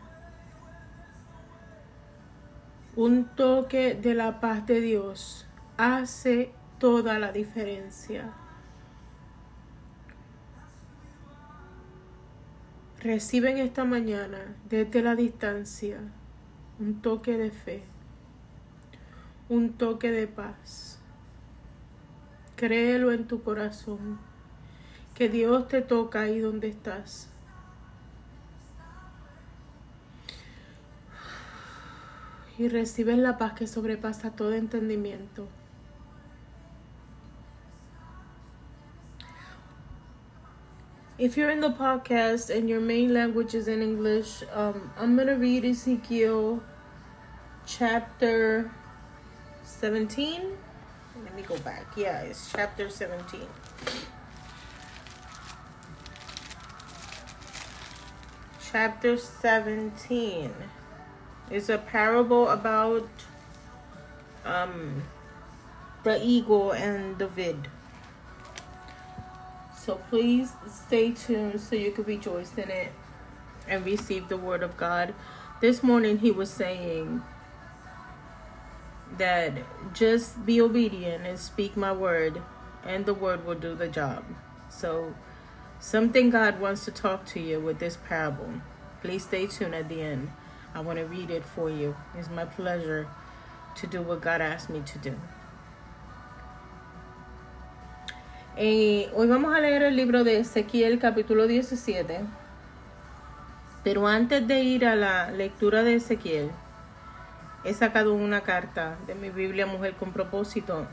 Un 2.95 3.25
toque 3.35 3.95
de 3.95 4.15
la 4.15 4.39
paz 4.39 4.67
de 4.67 4.81
Dios 4.81 5.49
hace 5.77 6.53
toda 6.79 7.19
la 7.19 7.33
diferencia. 7.33 8.33
Reciben 13.03 13.57
esta 13.57 13.87
mañana 13.87 14.55
desde 14.69 15.03
la 15.03 15.17
distancia 15.17 16.01
un 16.79 17.01
toque 17.01 17.39
de 17.39 17.51
fe, 17.51 17.83
un 19.49 19.73
toque 19.73 20.11
de 20.11 20.27
paz. 20.27 20.99
Créelo 22.57 23.11
en 23.11 23.27
tu 23.27 23.43
corazón, 23.43 24.19
que 25.15 25.31
Dios 25.31 25.67
te 25.67 25.81
toca 25.81 26.21
ahí 26.21 26.41
donde 26.41 26.69
estás. 26.69 27.31
Y 32.59 32.69
recibes 32.69 33.17
la 33.17 33.39
paz 33.39 33.55
que 33.55 33.67
sobrepasa 33.67 34.33
todo 34.33 34.53
entendimiento. 34.53 35.49
If 41.21 41.37
you're 41.37 41.51
in 41.51 41.61
the 41.61 41.69
podcast 41.69 42.49
and 42.49 42.67
your 42.67 42.81
main 42.81 43.13
language 43.13 43.55
is 43.55 43.69
in 43.69 43.83
English, 43.83 44.43
um, 44.55 44.91
I'm 44.97 45.17
going 45.17 45.29
to 45.29 45.35
read 45.35 45.67
Ezekiel 45.67 46.63
chapter 47.67 48.71
17. 49.63 50.57
Let 51.23 51.37
me 51.37 51.43
go 51.43 51.59
back. 51.59 51.85
Yeah, 51.95 52.23
it's 52.23 52.51
chapter 52.51 52.89
17. 52.89 53.43
Chapter 58.73 59.19
17 59.19 60.55
is 61.51 61.69
a 61.69 61.77
parable 61.77 62.49
about 62.49 63.11
um, 64.47 65.03
the 66.03 66.19
eagle 66.25 66.71
and 66.71 67.19
the 67.19 67.29
vid. 67.29 67.69
So 69.81 70.01
please 70.11 70.53
stay 70.69 71.13
tuned 71.13 71.61
so 71.61 71.77
you 71.77 71.91
can 71.93 72.05
rejoice 72.05 72.53
in 72.59 72.69
it 72.69 72.93
and 73.67 73.85
receive 73.85 74.29
the 74.29 74.37
word 74.37 74.63
of 74.63 74.77
God. 74.77 75.15
This 75.61 75.83
morning 75.83 76.19
he 76.19 76.31
was 76.31 76.51
saying 76.51 77.23
that 79.17 79.55
just 79.95 80.45
be 80.45 80.61
obedient 80.61 81.27
and 81.27 81.39
speak 81.39 81.77
my 81.77 81.93
word 81.93 82.43
and 82.85 83.07
the 83.07 83.15
word 83.15 83.47
will 83.47 83.55
do 83.55 83.75
the 83.75 83.89
job. 83.89 84.25
So 84.69 85.15
Something 85.83 86.29
God 86.29 86.61
wants 86.61 86.85
to 86.85 86.91
talk 86.91 87.25
to 87.29 87.41
you 87.41 87.59
with 87.59 87.79
this 87.79 87.97
parable. 87.97 88.61
Please 89.01 89.25
stay 89.25 89.47
tuned 89.47 89.75
at 89.75 89.89
the 89.89 90.03
end. 90.03 90.31
I 90.75 90.81
want 90.81 90.99
to 90.99 91.07
read 91.07 91.31
it 91.31 91.43
for 91.43 91.71
you. 91.71 91.97
It's 92.15 92.29
my 92.29 92.45
pleasure 92.45 93.09
to 93.77 93.87
do 93.87 94.03
what 94.03 94.21
God 94.21 94.43
asked 94.43 94.69
me 94.69 94.83
to 94.85 94.99
do. 94.99 95.19
Eh, 98.57 99.09
hoy 99.15 99.29
vamos 99.29 99.55
a 99.55 99.61
leer 99.61 99.83
el 99.83 99.95
libro 99.95 100.25
de 100.25 100.41
Ezequiel 100.41 100.99
capítulo 100.99 101.47
17. 101.47 102.21
Pero 103.85 104.09
antes 104.09 104.47
de 104.47 104.61
ir 104.61 104.87
a 104.87 104.97
la 104.97 105.31
lectura 105.31 105.85
de 105.85 105.95
Ezequiel, 105.95 106.51
he 107.65 107.73
sacado 107.73 108.13
una 108.13 108.41
carta 108.41 108.99
de 109.07 109.15
mi 109.15 109.31
Biblia 109.31 109.67
Mujer 109.67 109.95
con 109.95 110.13
propósito 110.13 110.87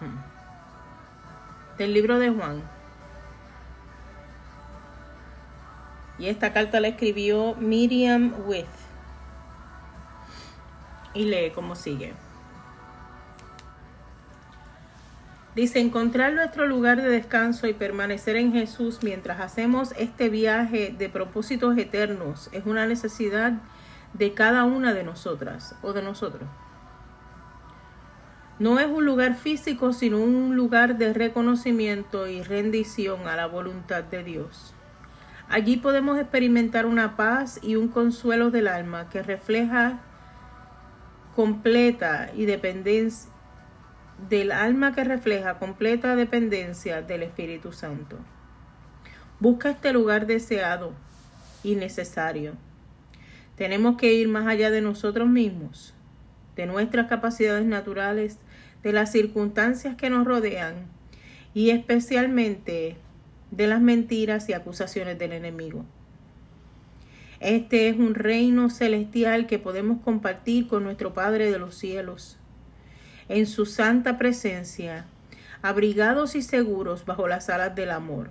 del 1.78 1.94
libro 1.94 2.18
de 2.18 2.30
Juan. 2.30 2.62
Y 6.18 6.26
esta 6.26 6.52
carta 6.52 6.80
la 6.80 6.88
escribió 6.88 7.54
Miriam 7.54 8.34
With. 8.46 8.66
Y 11.14 11.24
lee 11.26 11.52
como 11.54 11.76
sigue. 11.76 12.12
Dice, 15.54 15.78
encontrar 15.78 16.32
nuestro 16.32 16.66
lugar 16.66 17.00
de 17.00 17.08
descanso 17.08 17.68
y 17.68 17.74
permanecer 17.74 18.34
en 18.34 18.52
Jesús 18.52 19.00
mientras 19.04 19.40
hacemos 19.40 19.94
este 19.96 20.28
viaje 20.28 20.92
de 20.98 21.08
propósitos 21.08 21.78
eternos 21.78 22.50
es 22.50 22.66
una 22.66 22.86
necesidad 22.86 23.52
de 24.14 24.34
cada 24.34 24.64
una 24.64 24.94
de 24.94 25.04
nosotras 25.04 25.76
o 25.82 25.92
de 25.92 26.02
nosotros. 26.02 26.48
No 28.58 28.80
es 28.80 28.86
un 28.86 29.04
lugar 29.04 29.36
físico, 29.36 29.92
sino 29.92 30.18
un 30.18 30.56
lugar 30.56 30.98
de 30.98 31.12
reconocimiento 31.12 32.26
y 32.26 32.42
rendición 32.42 33.28
a 33.28 33.36
la 33.36 33.46
voluntad 33.46 34.02
de 34.02 34.24
Dios. 34.24 34.74
Allí 35.48 35.76
podemos 35.76 36.18
experimentar 36.18 36.84
una 36.84 37.16
paz 37.16 37.60
y 37.62 37.76
un 37.76 37.88
consuelo 37.88 38.50
del 38.50 38.66
alma 38.66 39.08
que 39.08 39.22
refleja 39.22 40.00
completa 41.36 42.30
y 42.34 42.46
dependencia 42.46 43.33
del 44.28 44.52
alma 44.52 44.94
que 44.94 45.04
refleja 45.04 45.58
completa 45.58 46.16
dependencia 46.16 47.02
del 47.02 47.22
Espíritu 47.22 47.72
Santo. 47.72 48.18
Busca 49.40 49.70
este 49.70 49.92
lugar 49.92 50.26
deseado 50.26 50.92
y 51.62 51.74
necesario. 51.74 52.54
Tenemos 53.56 53.96
que 53.96 54.12
ir 54.12 54.28
más 54.28 54.46
allá 54.46 54.70
de 54.70 54.80
nosotros 54.80 55.28
mismos, 55.28 55.94
de 56.56 56.66
nuestras 56.66 57.08
capacidades 57.08 57.66
naturales, 57.66 58.38
de 58.82 58.92
las 58.92 59.12
circunstancias 59.12 59.96
que 59.96 60.10
nos 60.10 60.26
rodean 60.26 60.86
y 61.52 61.70
especialmente 61.70 62.96
de 63.50 63.66
las 63.66 63.80
mentiras 63.80 64.48
y 64.48 64.52
acusaciones 64.52 65.18
del 65.18 65.32
enemigo. 65.32 65.84
Este 67.40 67.88
es 67.88 67.96
un 67.96 68.14
reino 68.14 68.70
celestial 68.70 69.46
que 69.46 69.58
podemos 69.58 70.00
compartir 70.02 70.66
con 70.66 70.84
nuestro 70.84 71.14
Padre 71.14 71.50
de 71.50 71.58
los 71.58 71.74
cielos 71.74 72.38
en 73.28 73.46
su 73.46 73.66
santa 73.66 74.18
presencia, 74.18 75.06
abrigados 75.62 76.34
y 76.34 76.42
seguros 76.42 77.04
bajo 77.04 77.28
las 77.28 77.48
alas 77.48 77.74
del 77.74 77.90
amor. 77.90 78.30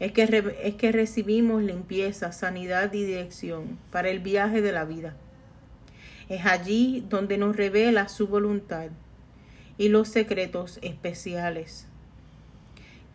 Es 0.00 0.12
que, 0.12 0.56
es 0.62 0.74
que 0.74 0.92
recibimos 0.92 1.62
limpieza, 1.62 2.32
sanidad 2.32 2.92
y 2.92 3.04
dirección 3.04 3.78
para 3.90 4.08
el 4.08 4.20
viaje 4.20 4.62
de 4.62 4.72
la 4.72 4.84
vida. 4.84 5.14
Es 6.28 6.46
allí 6.46 7.04
donde 7.08 7.38
nos 7.38 7.56
revela 7.56 8.08
su 8.08 8.26
voluntad 8.26 8.88
y 9.78 9.88
los 9.88 10.08
secretos 10.08 10.78
especiales. 10.82 11.86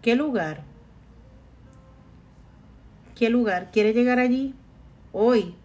¿Qué 0.01 0.15
lugar? 0.15 0.63
¿Qué 3.15 3.29
lugar? 3.29 3.71
¿Quiere 3.71 3.93
llegar 3.93 4.19
allí? 4.19 4.53
Hoy 5.11 5.55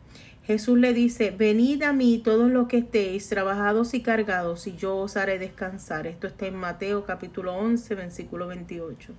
Jesús 0.45 0.77
le 0.77 0.93
dice, 0.93 1.31
venid 1.31 1.85
a 1.85 1.93
mí 1.93 2.19
todos 2.19 2.51
los 2.51 2.67
que 2.67 2.79
estéis 2.79 3.29
trabajados 3.29 3.95
y 3.95 4.03
cargados, 4.03 4.67
y 4.67 4.75
yo 4.75 4.97
os 4.97 5.17
haré 5.17 5.39
descansar. 5.39 6.09
Esto 6.09 6.27
está 6.27 6.47
en 6.47 6.57
Mateo 6.57 7.07
capítulo 7.07 7.55
11, 7.55 7.95
versículo 7.95 8.49
28. 8.49 9.13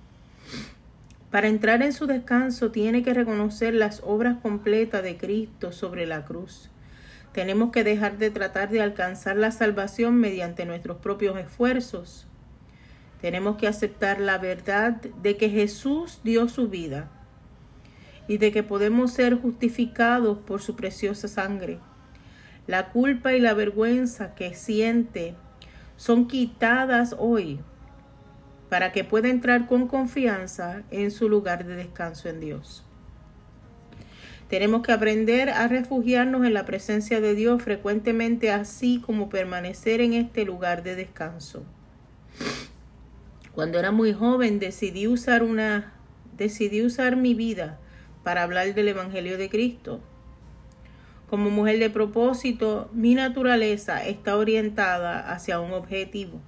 Para 1.30 1.48
entrar 1.48 1.82
en 1.82 1.94
su 1.94 2.06
descanso 2.06 2.70
tiene 2.70 3.02
que 3.02 3.14
reconocer 3.14 3.72
las 3.72 4.02
obras 4.04 4.36
completas 4.42 5.02
de 5.02 5.16
Cristo 5.16 5.72
sobre 5.72 6.04
la 6.04 6.26
cruz. 6.26 6.68
Tenemos 7.32 7.72
que 7.72 7.84
dejar 7.84 8.18
de 8.18 8.30
tratar 8.30 8.68
de 8.68 8.82
alcanzar 8.82 9.36
la 9.36 9.50
salvación 9.50 10.16
mediante 10.16 10.66
nuestros 10.66 10.98
propios 10.98 11.38
esfuerzos. 11.38 12.26
Tenemos 13.22 13.56
que 13.56 13.66
aceptar 13.66 14.20
la 14.20 14.36
verdad 14.36 15.00
de 15.00 15.38
que 15.38 15.48
Jesús 15.48 16.20
dio 16.22 16.48
su 16.48 16.68
vida 16.68 17.10
y 18.26 18.38
de 18.38 18.52
que 18.52 18.62
podemos 18.62 19.12
ser 19.12 19.34
justificados 19.34 20.38
por 20.38 20.62
su 20.62 20.76
preciosa 20.76 21.28
sangre. 21.28 21.78
La 22.66 22.90
culpa 22.90 23.34
y 23.34 23.40
la 23.40 23.54
vergüenza 23.54 24.34
que 24.34 24.54
siente 24.54 25.34
son 25.96 26.26
quitadas 26.26 27.14
hoy 27.18 27.60
para 28.70 28.92
que 28.92 29.04
pueda 29.04 29.28
entrar 29.28 29.66
con 29.66 29.86
confianza 29.86 30.82
en 30.90 31.10
su 31.10 31.28
lugar 31.28 31.64
de 31.64 31.76
descanso 31.76 32.28
en 32.28 32.40
Dios. 32.40 32.84
Tenemos 34.48 34.82
que 34.82 34.92
aprender 34.92 35.50
a 35.50 35.68
refugiarnos 35.68 36.44
en 36.44 36.54
la 36.54 36.64
presencia 36.64 37.20
de 37.20 37.34
Dios 37.34 37.62
frecuentemente, 37.62 38.50
así 38.50 39.00
como 39.00 39.28
permanecer 39.28 40.00
en 40.00 40.12
este 40.12 40.44
lugar 40.44 40.82
de 40.82 40.96
descanso. 40.96 41.64
Cuando 43.52 43.78
era 43.78 43.92
muy 43.92 44.12
joven 44.12 44.58
decidí 44.58 45.06
usar 45.06 45.42
una 45.42 45.92
decidí 46.36 46.82
usar 46.82 47.14
mi 47.14 47.34
vida 47.34 47.78
para 48.24 48.42
hablar 48.42 48.74
del 48.74 48.88
Evangelio 48.88 49.38
de 49.38 49.48
Cristo. 49.48 50.00
Como 51.28 51.50
mujer 51.50 51.78
de 51.78 51.90
propósito, 51.90 52.90
mi 52.92 53.14
naturaleza 53.14 54.04
está 54.04 54.36
orientada 54.36 55.30
hacia 55.30 55.60
un 55.60 55.72
objetivo. 55.72 56.40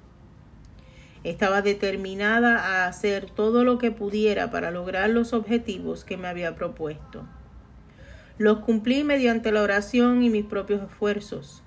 Estaba 1.23 1.63
determinada 1.63 2.59
a 2.59 2.87
hacer 2.87 3.31
todo 3.31 3.65
lo 3.65 3.79
que 3.79 3.91
pudiera 3.91 4.51
para 4.51 4.71
lograr 4.71 5.11
los 5.11 5.33
objetivos 5.33 6.05
que 6.05 6.17
me 6.17 6.29
había 6.29 6.55
propuesto. 6.55 7.27
Los 8.39 8.61
cumplí 8.61 9.03
mediante 9.03 9.51
la 9.51 9.63
oración 9.63 10.23
y 10.23 10.31
mis 10.31 10.45
propios 10.45 10.83
esfuerzos. 10.83 11.63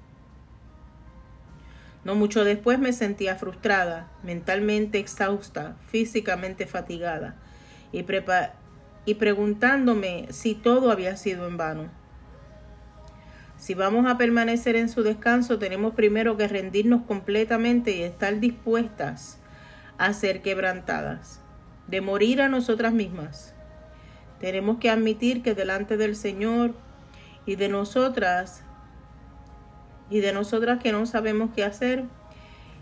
No 2.06 2.15
mucho 2.15 2.43
después 2.43 2.80
me 2.80 2.93
sentía 2.93 3.36
frustrada, 3.36 4.10
mentalmente 4.24 5.00
exhausta, 5.00 5.76
físicamente 5.88 6.65
fatigada 6.65 7.36
y, 7.91 8.04
y 9.05 9.15
preguntándome 9.15 10.27
si 10.29 10.55
todo 10.55 10.91
había 10.91 11.17
sido 11.17 11.47
en 11.47 11.57
vano. 11.57 11.89
Si 13.57 13.73
vamos 13.73 14.05
a 14.09 14.17
permanecer 14.17 14.77
en 14.77 14.88
su 14.88 15.03
descanso, 15.03 15.59
tenemos 15.59 15.93
primero 15.93 16.38
que 16.38 16.47
rendirnos 16.47 17.03
completamente 17.03 17.91
y 17.91 18.03
estar 18.03 18.39
dispuestas 18.39 19.38
a 19.97 20.13
ser 20.13 20.41
quebrantadas, 20.41 21.41
de 21.88 21.99
morir 21.99 22.41
a 22.41 22.47
nosotras 22.47 22.93
mismas. 22.93 23.53
Tenemos 24.39 24.77
que 24.77 24.89
admitir 24.89 25.43
que 25.43 25.55
delante 25.55 25.97
del 25.97 26.15
Señor 26.15 26.73
y 27.45 27.57
de 27.57 27.67
nosotras 27.67 28.63
y 30.09 30.21
de 30.21 30.31
nosotras 30.31 30.81
que 30.81 30.93
no 30.93 31.05
sabemos 31.05 31.51
qué 31.53 31.65
hacer 31.65 32.05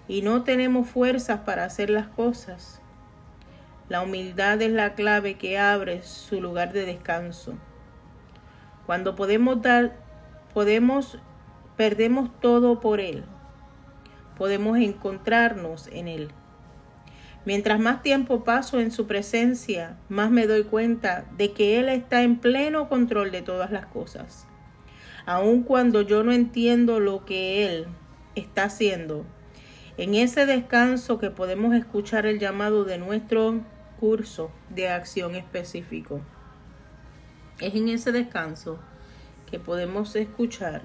y 0.07 0.21
no 0.21 0.43
tenemos 0.43 0.87
fuerzas 0.87 1.39
para 1.41 1.65
hacer 1.65 1.89
las 1.89 2.07
cosas. 2.07 2.81
La 3.89 4.01
humildad 4.01 4.61
es 4.61 4.71
la 4.71 4.95
clave 4.95 5.35
que 5.35 5.57
abre 5.57 6.03
su 6.03 6.41
lugar 6.41 6.73
de 6.73 6.85
descanso. 6.85 7.53
Cuando 8.85 9.15
podemos 9.15 9.61
dar, 9.61 9.95
podemos, 10.53 11.19
perdemos 11.77 12.29
todo 12.41 12.81
por 12.81 12.99
Él. 12.99 13.23
Podemos 14.37 14.77
encontrarnos 14.77 15.87
en 15.87 16.09
Él. 16.09 16.31
Mientras 17.45 17.79
más 17.79 18.01
tiempo 18.01 18.43
paso 18.43 18.81
en 18.81 18.91
su 18.91 19.07
presencia, 19.07 19.95
más 20.09 20.31
me 20.31 20.47
doy 20.47 20.65
cuenta 20.65 21.23
de 21.37 21.53
que 21.53 21.79
Él 21.79 21.87
está 21.87 22.23
en 22.23 22.39
pleno 22.39 22.89
control 22.89 23.31
de 23.31 23.41
todas 23.41 23.71
las 23.71 23.85
cosas. 23.85 24.47
Aun 25.25 25.63
cuando 25.63 26.01
yo 26.01 26.25
no 26.25 26.33
entiendo 26.33 26.99
lo 26.99 27.23
que 27.23 27.65
Él 27.65 27.87
está 28.35 28.65
haciendo, 28.65 29.25
en 29.97 30.13
ese 30.13 30.45
descanso 30.45 31.19
que 31.19 31.31
podemos 31.31 31.73
escuchar 31.73 32.25
el 32.25 32.37
llamado 32.37 32.83
de 32.83 32.97
nuestro 32.97 33.61
curso 33.99 34.51
de 34.69 34.89
acción 34.89 35.35
específico. 35.35 36.21
Es 37.59 37.73
en 37.75 37.89
ese 37.89 38.11
descanso 38.11 38.79
que 39.49 39.59
podemos 39.59 40.15
escuchar 40.15 40.83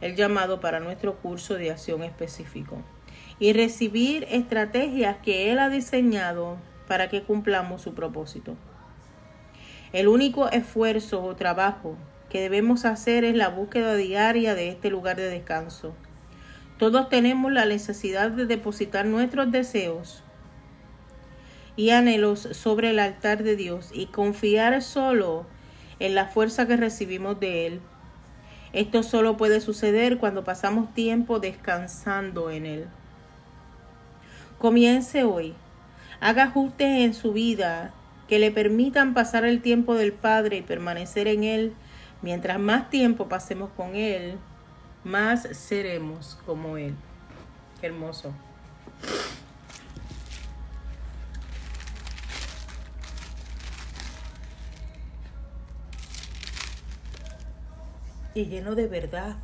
el 0.00 0.16
llamado 0.16 0.60
para 0.60 0.80
nuestro 0.80 1.16
curso 1.16 1.54
de 1.54 1.70
acción 1.70 2.02
específico 2.02 2.82
y 3.38 3.52
recibir 3.52 4.26
estrategias 4.30 5.18
que 5.18 5.50
Él 5.50 5.58
ha 5.58 5.68
diseñado 5.68 6.56
para 6.88 7.08
que 7.08 7.22
cumplamos 7.22 7.82
su 7.82 7.94
propósito. 7.94 8.56
El 9.92 10.08
único 10.08 10.50
esfuerzo 10.50 11.22
o 11.22 11.36
trabajo 11.36 11.96
que 12.28 12.40
debemos 12.40 12.84
hacer 12.84 13.24
es 13.24 13.36
la 13.36 13.48
búsqueda 13.48 13.94
diaria 13.94 14.56
de 14.56 14.68
este 14.68 14.90
lugar 14.90 15.16
de 15.16 15.28
descanso. 15.28 15.94
Todos 16.78 17.08
tenemos 17.08 17.52
la 17.52 17.64
necesidad 17.64 18.32
de 18.32 18.46
depositar 18.46 19.06
nuestros 19.06 19.52
deseos 19.52 20.23
y 21.76 21.90
anhelos 21.90 22.48
sobre 22.52 22.90
el 22.90 22.98
altar 22.98 23.42
de 23.42 23.56
Dios 23.56 23.90
y 23.92 24.06
confiar 24.06 24.80
solo 24.82 25.46
en 25.98 26.14
la 26.14 26.26
fuerza 26.26 26.66
que 26.66 26.76
recibimos 26.76 27.38
de 27.40 27.66
Él. 27.66 27.80
Esto 28.72 29.02
solo 29.02 29.36
puede 29.36 29.60
suceder 29.60 30.18
cuando 30.18 30.44
pasamos 30.44 30.92
tiempo 30.94 31.38
descansando 31.38 32.50
en 32.50 32.66
Él. 32.66 32.86
Comience 34.58 35.24
hoy. 35.24 35.54
Haga 36.20 36.44
ajustes 36.44 37.04
en 37.04 37.14
su 37.14 37.32
vida 37.32 37.92
que 38.28 38.38
le 38.38 38.50
permitan 38.50 39.14
pasar 39.14 39.44
el 39.44 39.60
tiempo 39.60 39.94
del 39.94 40.12
Padre 40.12 40.58
y 40.58 40.62
permanecer 40.62 41.28
en 41.28 41.44
Él. 41.44 41.74
Mientras 42.22 42.58
más 42.58 42.88
tiempo 42.90 43.28
pasemos 43.28 43.70
con 43.76 43.94
Él, 43.94 44.38
más 45.04 45.42
seremos 45.52 46.38
como 46.46 46.76
Él. 46.76 46.94
Qué 47.80 47.88
hermoso. 47.88 48.32
Y 58.34 58.46
lleno 58.46 58.74
de 58.74 58.88
verdad. 58.88 59.36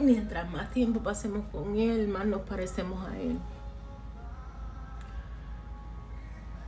Mientras 0.00 0.50
más 0.50 0.70
tiempo 0.70 1.00
pasemos 1.00 1.46
con 1.52 1.76
Él, 1.76 2.08
más 2.08 2.26
nos 2.26 2.42
parecemos 2.42 3.06
a 3.08 3.16
Él. 3.18 3.38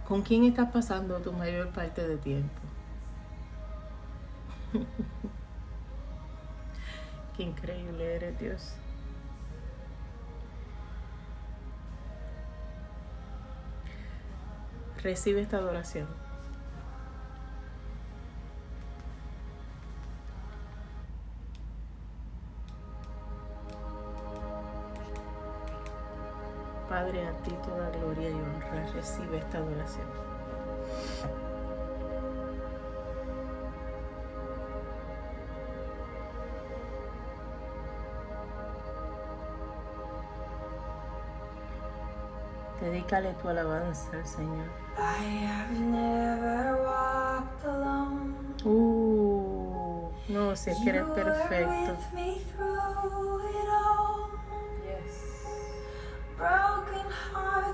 ¿Con 0.06 0.22
quién 0.22 0.44
estás 0.44 0.70
pasando 0.70 1.18
tu 1.20 1.32
mayor 1.32 1.68
parte 1.70 2.06
de 2.06 2.16
tiempo? 2.16 2.60
Qué 7.36 7.42
increíble 7.42 8.14
eres, 8.16 8.38
Dios. 8.38 8.74
Recibe 15.02 15.42
esta 15.42 15.58
adoración. 15.58 16.27
Padre, 26.88 27.26
a 27.26 27.32
ti 27.42 27.50
toda 27.64 27.90
gloria 27.90 28.30
y 28.30 28.32
honra. 28.32 28.86
Recibe 28.94 29.38
esta 29.38 29.58
adoración. 29.58 30.06
Dedícale 42.80 43.34
tu 43.34 43.48
alabanza 43.48 44.10
al 44.12 44.26
Señor. 44.26 44.66
I 44.96 45.46
have 45.46 45.78
never 45.78 46.76
walked 46.84 47.64
alone. 47.64 48.34
Uh, 48.64 50.10
no, 50.28 50.56
si 50.56 50.70
es 50.70 50.78
que 50.78 50.90
eres 50.90 51.04
perfecto. 51.10 51.96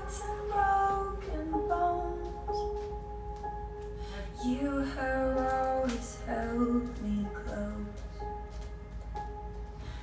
And 0.05 0.51
broken 0.51 1.51
bones. 1.67 2.57
You 4.45 4.85
have 4.95 5.37
always 5.37 6.17
held 6.27 7.01
me 7.01 7.25
close. 7.33 7.95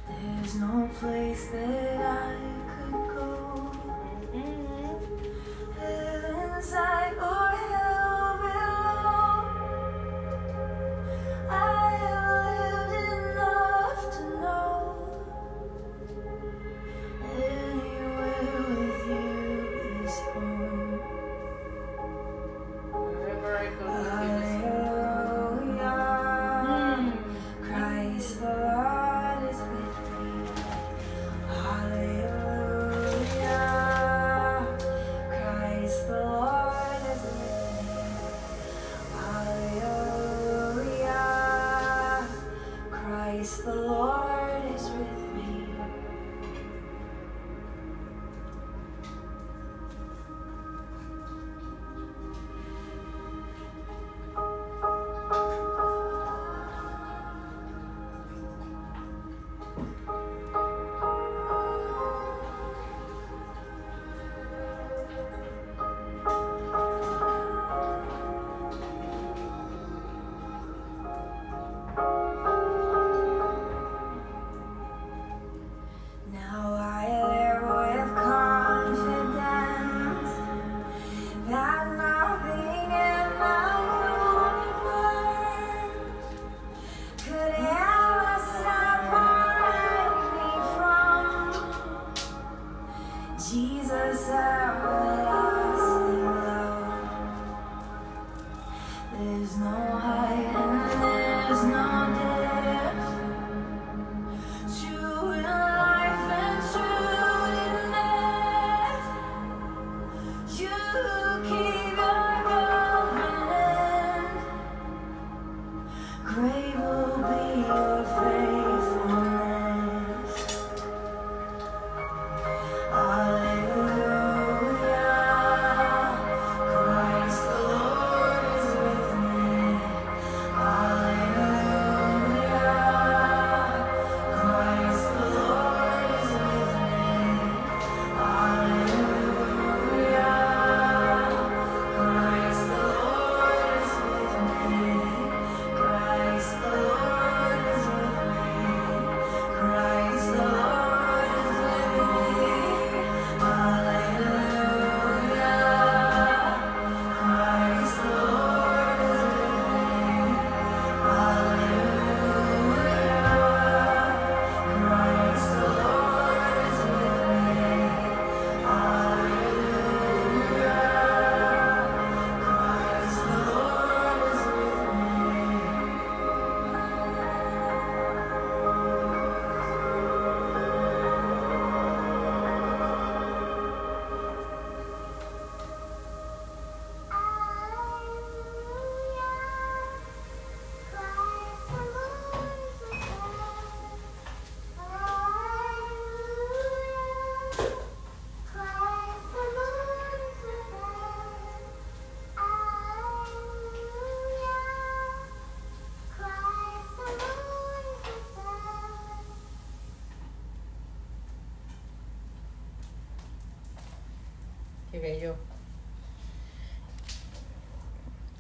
There's 0.09 0.55
no 0.57 0.91
place 0.99 1.47
that 1.53 1.92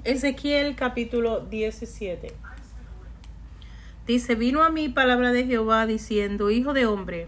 Ezequiel 0.04 0.76
capítulo 0.76 1.40
17. 1.40 2.32
Dice, 4.06 4.34
vino 4.36 4.62
a 4.62 4.70
mí 4.70 4.88
palabra 4.88 5.32
de 5.32 5.44
Jehová 5.44 5.86
diciendo, 5.86 6.50
Hijo 6.50 6.72
de 6.72 6.86
hombre, 6.86 7.26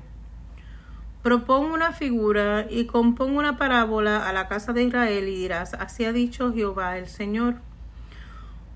propón 1.25 1.67
una 1.67 1.91
figura 1.91 2.67
y 2.71 2.85
compón 2.85 3.37
una 3.37 3.59
parábola 3.59 4.29
a 4.29 4.33
la 4.33 4.47
casa 4.47 4.73
de 4.73 4.85
Israel 4.85 5.29
y 5.29 5.35
dirás, 5.35 5.75
así 5.75 6.05
ha 6.05 6.13
dicho 6.13 6.53
Jehová 6.53 6.97
el 6.97 7.09
Señor. 7.09 7.57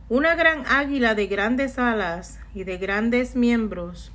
Una 0.08 0.34
gran 0.34 0.66
águila 0.66 1.14
de 1.14 1.28
grandes 1.28 1.78
alas 1.78 2.40
y 2.52 2.64
de 2.64 2.78
grandes 2.78 3.36
miembros, 3.36 4.10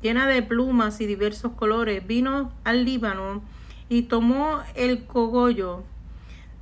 llena 0.00 0.26
de 0.28 0.42
plumas 0.42 1.02
y 1.02 1.06
diversos 1.06 1.52
colores, 1.52 2.06
vino 2.06 2.54
al 2.64 2.86
Líbano 2.86 3.42
y 3.88 4.02
tomó 4.02 4.60
el 4.74 5.04
cogollo 5.04 5.82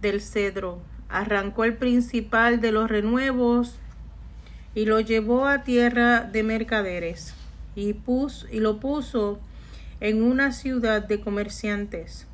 del 0.01 0.21
cedro, 0.21 0.81
arrancó 1.09 1.65
el 1.65 1.77
principal 1.77 2.61
de 2.61 2.73
los 2.73 2.91
renuevos 2.91 3.79
y 4.75 4.87
lo 4.87 5.01
llevó 5.01 5.47
a 5.47 5.63
tierra 5.63 6.23
de 6.23 6.43
mercaderes 6.43 7.35
y, 7.75 7.93
puso, 7.93 8.47
y 8.51 8.61
lo 8.61 8.81
puso 8.81 9.38
en 10.01 10.23
una 10.23 10.53
ciudad 10.53 11.07
de 11.07 11.21
comerciantes. 11.21 12.27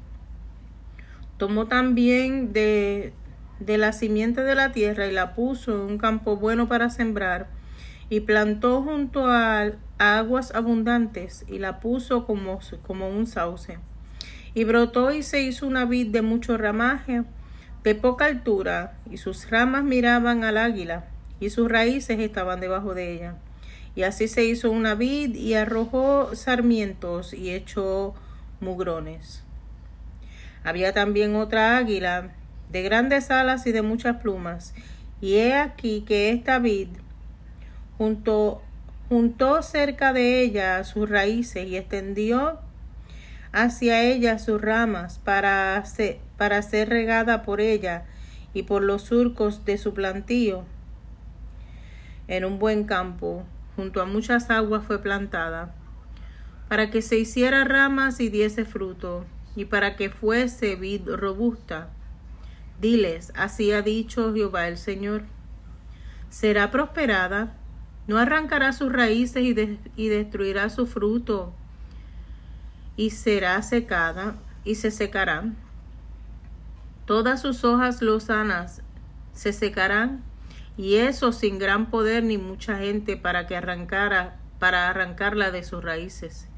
Tomó 1.37 1.67
también 1.67 2.53
de, 2.53 3.13
de 3.61 3.79
la 3.79 3.93
simiente 3.93 4.43
de 4.43 4.55
la 4.55 4.73
tierra 4.73 5.07
y 5.07 5.13
la 5.13 5.35
puso 5.35 5.75
en 5.75 5.81
un 5.81 5.99
campo 5.99 6.37
bueno 6.37 6.69
para 6.69 6.91
sembrar 6.91 7.49
y 8.09 8.21
plantó 8.21 8.83
junto 8.83 9.27
a 9.27 9.73
aguas 9.99 10.55
abundantes 10.55 11.45
y 11.49 11.59
la 11.59 11.81
puso 11.81 12.25
como, 12.25 12.59
como 12.87 13.09
un 13.09 13.27
sauce. 13.27 13.79
Y 14.55 14.65
brotó 14.65 15.13
y 15.13 15.23
se 15.23 15.43
hizo 15.43 15.67
una 15.67 15.85
vid 15.85 16.09
de 16.09 16.23
mucho 16.23 16.57
ramaje, 16.57 17.25
de 17.85 17.95
poca 17.95 18.27
altura, 18.27 18.99
y 19.11 19.19
sus 19.19 19.51
ramas 19.51 19.85
miraban 19.85 20.45
al 20.45 20.57
águila 20.57 21.05
y 21.41 21.51
sus 21.51 21.71
raíces 21.71 22.19
estaban 22.19 22.61
debajo 22.61 22.95
de 22.95 23.13
ella. 23.13 23.35
Y 23.95 24.03
así 24.03 24.29
se 24.29 24.45
hizo 24.45 24.71
una 24.71 24.95
vid 24.95 25.35
y 25.35 25.55
arrojó 25.55 26.35
sarmientos 26.35 27.35
y 27.35 27.51
echó 27.51 28.15
mugrones. 28.61 29.43
Había 30.65 30.93
también 30.93 31.37
otra 31.37 31.77
águila 31.77 32.31
de 32.71 32.83
grandes 32.83 33.31
alas 33.31 33.67
y 33.67 33.73
de 33.73 33.83
muchas 33.83 34.17
plumas. 34.21 34.75
Y 35.21 35.37
he 35.37 35.55
aquí 35.55 36.05
que 36.07 36.31
esta 36.31 36.59
vid 36.59 36.89
juntó, 37.97 38.63
juntó 39.09 39.63
cerca 39.63 40.13
de 40.13 40.43
ella 40.43 40.85
sus 40.85 41.09
raíces 41.09 41.67
y 41.67 41.77
extendió 41.77 42.61
hacia 43.53 44.03
ella 44.03 44.39
sus 44.39 44.61
ramas 44.61 45.19
para 45.19 45.85
ser, 45.85 46.19
para 46.37 46.63
ser 46.63 46.89
regada 46.89 47.43
por 47.43 47.61
ella 47.61 48.05
y 48.55 48.63
por 48.65 48.83
los 48.83 49.03
surcos 49.03 49.65
de 49.65 49.79
su 49.79 49.95
plantío 49.95 50.65
en 52.29 52.45
un 52.45 52.59
buen 52.59 52.85
campo, 52.85 53.45
junto 53.75 54.03
a 54.03 54.05
muchas 54.05 54.51
aguas 54.51 54.85
fue 54.85 55.01
plantada, 55.01 55.75
para 56.69 56.91
que 56.91 57.01
se 57.01 57.19
hiciera 57.19 57.65
ramas 57.65 58.21
y 58.21 58.29
diese 58.29 58.67
fruto, 58.67 59.25
y 59.57 59.65
para 59.65 59.97
que 59.97 60.11
fuese 60.11 60.77
vid 60.77 61.09
robusta. 61.09 61.89
Diles, 62.81 63.33
así 63.35 63.73
ha 63.73 63.83
dicho 63.83 64.33
Jehová 64.35 64.69
el 64.69 64.77
Señor. 64.77 65.25
Será 66.29 66.71
prosperada, 66.71 67.57
no 68.07 68.19
arrancará 68.19 68.73
sus 68.73 68.93
raíces 68.93 69.43
y, 69.43 69.79
y 69.97 70.09
destruirá 70.09 70.69
su 70.69 70.87
fruto, 70.87 71.55
y 72.99 73.11
será 73.11 73.63
secada, 73.63 74.35
y 74.65 74.75
se 74.75 74.91
secará. 74.91 75.45
Todas 77.07 77.41
sus 77.41 77.65
hojas 77.65 78.03
lozanas 78.03 78.83
se 79.33 79.53
secarán 79.53 80.25
y 80.77 80.97
eso 80.97 81.31
sin 81.31 81.61
gran 81.61 81.91
poder 81.91 82.25
ni 82.25 82.39
mucha 82.39 82.77
gente 82.77 83.17
para 83.17 83.47
que 83.47 83.57
arrancara, 83.57 84.41
para 84.59 84.91
arrancarla 84.91 85.53
de 85.53 85.63
sus 85.63 85.83
raíces. 85.83 86.49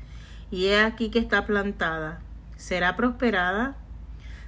Y 0.50 0.68
he 0.68 0.80
aquí 0.80 1.10
que 1.10 1.18
está 1.18 1.44
plantada. 1.44 2.20
¿Será 2.56 2.96
prosperada? 2.96 3.76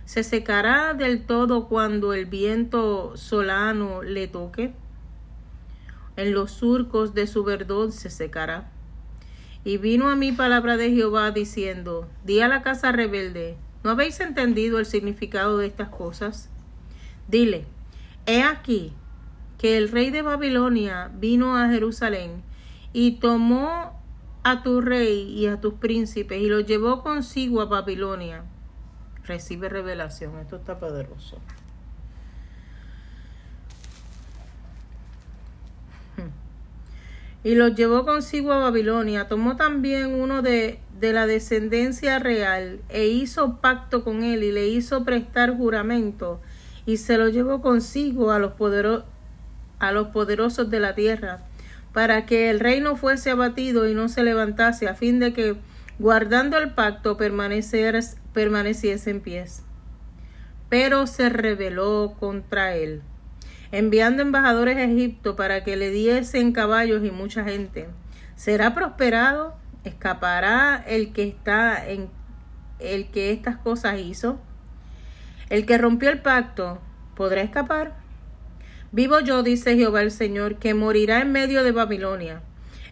¿Se 0.07 0.24
secará 0.24 0.95
del 0.95 1.26
todo 1.26 1.68
cuando 1.68 2.14
el 2.14 2.24
viento 2.24 3.18
solano 3.18 4.03
le 4.03 4.28
toque? 4.28 4.72
En 6.16 6.32
los 6.32 6.53
surcos 6.53 7.12
de 7.12 7.26
su 7.26 7.45
verdón 7.45 7.93
se 7.93 8.09
secará. 8.09 8.71
Y 9.64 9.76
vino 9.76 10.08
a 10.08 10.16
mí 10.16 10.32
palabra 10.32 10.76
de 10.76 10.90
Jehová 10.90 11.30
diciendo, 11.30 12.08
di 12.24 12.40
a 12.40 12.48
la 12.48 12.62
casa 12.62 12.90
rebelde, 12.90 13.56
¿no 13.84 13.90
habéis 13.90 14.18
entendido 14.20 14.78
el 14.78 14.86
significado 14.86 15.58
de 15.58 15.66
estas 15.66 15.88
cosas? 15.88 16.50
Dile, 17.28 17.64
he 18.26 18.42
aquí, 18.42 18.92
que 19.58 19.78
el 19.78 19.90
rey 19.90 20.10
de 20.10 20.22
Babilonia 20.22 21.12
vino 21.14 21.56
a 21.56 21.68
Jerusalén 21.68 22.42
y 22.92 23.20
tomó 23.20 24.00
a 24.42 24.64
tu 24.64 24.80
rey 24.80 25.22
y 25.28 25.46
a 25.46 25.60
tus 25.60 25.74
príncipes 25.74 26.42
y 26.42 26.48
los 26.48 26.66
llevó 26.66 27.02
consigo 27.04 27.60
a 27.60 27.66
Babilonia. 27.66 28.42
Recibe 29.24 29.68
revelación, 29.68 30.38
esto 30.38 30.56
está 30.56 30.80
poderoso. 30.80 31.38
Y 37.45 37.55
los 37.55 37.74
llevó 37.74 38.05
consigo 38.05 38.53
a 38.53 38.59
Babilonia. 38.59 39.28
Tomó 39.28 39.57
también 39.57 40.14
uno 40.14 40.43
de, 40.43 40.78
de 41.01 41.12
la 41.12 41.26
descendencia 41.26 42.18
real 42.18 42.80
e 42.88 43.07
hizo 43.07 43.61
pacto 43.61 44.05
con 44.05 44.22
él 44.22 44.45
y 44.45 44.53
le 44.53 44.68
hizo 44.68 45.05
prestar 45.05 45.57
juramento 45.57 46.40
y 46.86 46.97
se 46.97 47.18
lo 47.18 47.28
llevó 47.28 47.61
consigo 47.61 48.32
a 48.32 48.38
los 48.38 48.53
poderosos 48.53 49.05
a 49.82 49.90
los 49.90 50.09
poderosos 50.09 50.70
de 50.70 50.78
la 50.78 50.95
tierra, 50.95 51.40
para 51.93 52.24
que 52.24 52.51
el 52.51 52.61
reino 52.61 52.95
fuese 52.95 53.30
abatido 53.30 53.88
y 53.88 53.95
no 53.95 54.09
se 54.09 54.22
levantase, 54.22 54.88
a 54.88 54.95
fin 54.95 55.18
de 55.18 55.32
que, 55.32 55.57
guardando 55.99 56.57
el 56.57 56.70
pacto, 56.70 57.16
permaneciese 57.16 59.11
en 59.11 59.20
pies. 59.20 59.64
Pero 60.68 61.09
se 61.09 61.28
rebeló 61.30 62.14
contra 62.20 62.76
él, 62.76 63.03
enviando 63.72 64.22
embajadores 64.22 64.76
a 64.76 64.84
Egipto 64.84 65.34
para 65.34 65.64
que 65.64 65.76
le 65.76 65.90
diesen 65.90 66.52
caballos 66.52 67.04
y 67.04 67.10
mucha 67.10 67.42
gente. 67.42 67.88
¿Será 68.36 68.74
prosperado? 68.74 69.54
¿Escapará 69.84 70.84
el 70.86 71.12
que 71.12 71.24
está 71.24 71.88
en 71.88 72.08
el 72.78 73.08
que 73.10 73.32
estas 73.32 73.56
cosas 73.56 73.98
hizo? 73.98 74.38
El 75.48 75.66
que 75.66 75.78
rompió 75.78 76.10
el 76.10 76.20
pacto, 76.20 76.80
¿podrá 77.16 77.42
escapar? 77.42 77.96
Vivo 78.92 79.20
yo, 79.20 79.42
dice 79.42 79.74
Jehová 79.74 80.02
el 80.02 80.10
Señor, 80.10 80.56
que 80.56 80.74
morirá 80.74 81.20
en 81.20 81.32
medio 81.32 81.64
de 81.64 81.72
Babilonia, 81.72 82.42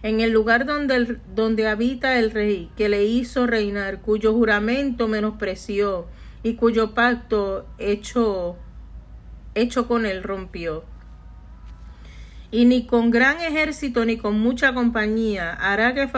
en 0.02 0.20
el 0.20 0.30
lugar 0.30 0.64
donde, 0.64 1.18
donde 1.34 1.68
habita 1.68 2.18
el 2.18 2.30
rey, 2.30 2.70
que 2.76 2.88
le 2.88 3.04
hizo 3.04 3.46
reinar, 3.46 4.00
cuyo 4.00 4.32
juramento 4.32 5.08
menospreció 5.08 6.06
y 6.42 6.54
cuyo 6.54 6.94
pacto 6.94 7.66
hecho, 7.78 8.56
hecho 9.54 9.88
con 9.88 10.06
él 10.06 10.22
rompió. 10.22 10.84
Y 12.50 12.64
ni 12.64 12.86
con 12.86 13.10
gran 13.10 13.40
ejército 13.40 14.04
ni 14.04 14.16
con 14.16 14.38
mucha 14.40 14.74
compañía 14.74 15.52
hará, 15.52 15.94
que 15.94 16.08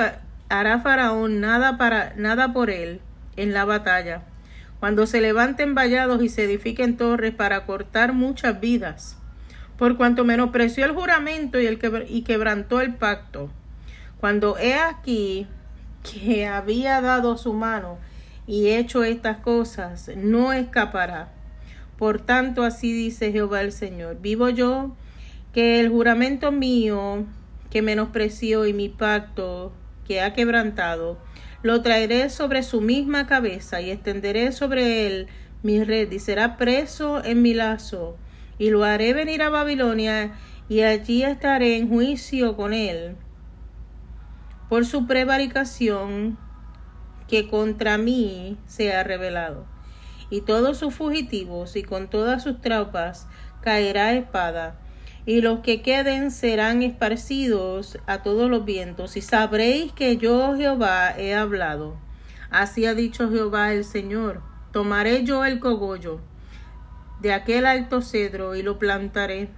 hará 0.49 0.81
Faraón 0.81 1.41
nada, 1.41 1.77
para, 1.77 2.15
nada 2.17 2.53
por 2.53 2.71
él 2.71 3.01
en 3.37 3.53
la 3.53 3.65
batalla, 3.65 4.23
cuando 4.81 5.07
se 5.07 5.21
levanten 5.21 5.75
vallados 5.75 6.23
y 6.23 6.29
se 6.29 6.45
edifiquen 6.45 6.97
torres 6.97 7.35
para 7.35 7.67
cortar 7.67 8.13
muchas 8.13 8.61
vidas 8.61 9.19
por 9.83 9.97
cuanto 9.97 10.25
menospreció 10.25 10.85
el 10.85 10.93
juramento 10.93 11.61
y, 11.61 11.67
el 11.67 12.07
y 12.09 12.23
quebrantó 12.23 12.81
el 12.81 12.95
pacto. 12.95 13.51
Cuando 14.21 14.57
he 14.57 14.75
aquí 14.75 15.49
que 16.05 16.47
había 16.47 17.01
dado 17.01 17.37
su 17.37 17.53
mano 17.53 17.99
y 18.47 18.69
hecho 18.69 19.03
estas 19.03 19.39
cosas, 19.39 20.09
no 20.17 20.53
escapará. 20.53 21.31
Por 22.03 22.21
tanto, 22.21 22.65
así 22.65 22.93
dice 22.93 23.31
Jehová 23.31 23.61
el 23.61 23.71
Señor, 23.71 24.19
vivo 24.21 24.49
yo, 24.49 24.97
que 25.53 25.79
el 25.79 25.89
juramento 25.89 26.51
mío 26.51 27.27
que 27.71 27.81
menospreció 27.81 28.67
y 28.67 28.73
mi 28.73 28.89
pacto 28.89 29.73
que 30.05 30.21
ha 30.21 30.33
quebrantado, 30.33 31.17
lo 31.63 31.81
traeré 31.81 32.29
sobre 32.29 32.65
su 32.65 32.81
misma 32.81 33.29
cabeza 33.29 33.81
y 33.81 33.93
extenderé 33.93 34.51
sobre 34.51 35.07
él 35.07 35.29
mi 35.63 35.85
red 35.85 36.11
y 36.11 36.19
será 36.19 36.57
preso 36.57 37.25
en 37.25 37.41
mi 37.41 37.55
lazo 37.55 38.17
y 38.59 38.71
lo 38.71 38.83
haré 38.83 39.13
venir 39.13 39.41
a 39.41 39.51
Babilonia, 39.51 40.33
y 40.69 40.81
allí 40.81 41.23
estaré 41.23 41.77
en 41.77 41.89
juicio 41.89 42.57
con 42.57 42.75
él 42.75 43.15
por 44.69 44.87
su 44.87 45.07
prevaricación 45.07 46.37
que 47.29 47.47
contra 47.47 47.97
mí 47.97 48.59
se 48.67 48.93
ha 48.93 49.05
revelado. 49.05 49.72
Y 50.33 50.41
todos 50.41 50.79
sus 50.79 50.95
fugitivos 50.95 51.77
y 51.77 51.83
con 51.83 52.09
todas 52.09 52.43
sus 52.43 52.59
tropas 52.63 53.29
caerá 53.61 54.15
espada, 54.15 54.81
y 55.27 55.43
los 55.43 55.61
que 55.61 55.83
queden 55.83 56.31
serán 56.31 56.83
esparcidos 56.83 57.99
a 58.07 58.23
todos 58.23 58.49
los 58.49 58.65
vientos, 58.65 59.19
y 59.19 59.21
sabréis 59.21 59.93
que 59.93 60.17
yo 60.17 60.57
Jehová 60.57 61.15
he 61.19 61.35
hablado. 61.35 61.99
Así 62.49 62.87
ha 62.87 62.95
dicho 62.95 63.31
Jehová 63.31 63.75
el 63.75 63.85
Señor, 63.85 64.41
tomaré 64.73 65.23
yo 65.23 65.45
el 65.45 65.61
cogollo 65.61 66.21
de 67.21 67.35
aquel 67.35 67.67
alto 67.67 68.01
cedro 68.01 68.55
y 68.55 68.63
lo 68.63 68.79
plantaré. 68.79 69.51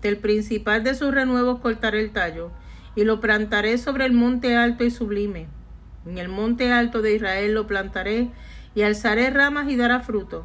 Del 0.00 0.16
principal 0.16 0.82
de 0.82 0.94
sus 0.94 1.12
renuevos 1.12 1.60
cortaré 1.60 2.00
el 2.00 2.12
tallo 2.12 2.52
y 2.96 3.04
lo 3.04 3.20
plantaré 3.20 3.76
sobre 3.76 4.06
el 4.06 4.14
monte 4.14 4.56
alto 4.56 4.82
y 4.82 4.90
sublime. 4.90 5.46
En 6.06 6.16
el 6.16 6.30
monte 6.30 6.72
alto 6.72 7.02
de 7.02 7.16
Israel 7.16 7.52
lo 7.52 7.66
plantaré 7.66 8.30
y 8.74 8.82
alzaré 8.82 9.30
ramas 9.30 9.68
y 9.68 9.76
dará 9.76 10.00
fruto. 10.00 10.44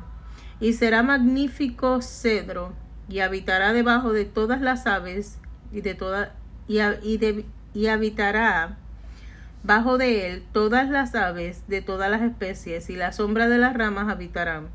Y 0.60 0.74
será 0.74 1.04
magnífico 1.04 2.02
cedro 2.02 2.74
y 3.10 3.20
habitará 3.20 3.74
debajo 3.74 4.14
de 4.14 4.26
todas 4.26 4.62
las 4.62 4.88
aves 4.88 5.38
y 5.72 5.82
de 5.82 5.94
toda 5.96 6.34
y, 6.68 6.80
y 7.02 7.18
de- 7.18 7.46
y 7.74 7.88
habitará 7.88 8.78
bajo 9.64 9.98
de 9.98 10.30
él 10.30 10.44
todas 10.52 10.90
las 10.90 11.16
aves 11.16 11.64
de 11.68 11.82
todas 11.82 12.10
las 12.12 12.22
especies 12.22 12.90
y 12.90 12.96
la 12.96 13.12
sombra 13.12 13.48
de 13.50 13.58
las 13.58 13.74
ramas 13.74 14.10
habitarán. 14.10 14.68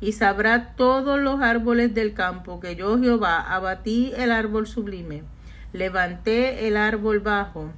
Y 0.00 0.12
sabrá 0.12 0.74
todos 0.74 1.20
los 1.20 1.40
árboles 1.40 1.94
del 1.94 2.14
campo 2.14 2.58
que 2.58 2.74
yo 2.74 2.98
Jehová 2.98 3.40
abatí 3.40 4.12
el 4.16 4.32
árbol 4.32 4.66
sublime, 4.66 5.22
levanté 5.72 6.66
el 6.66 6.76
árbol 6.76 7.20
bajo, 7.20 7.70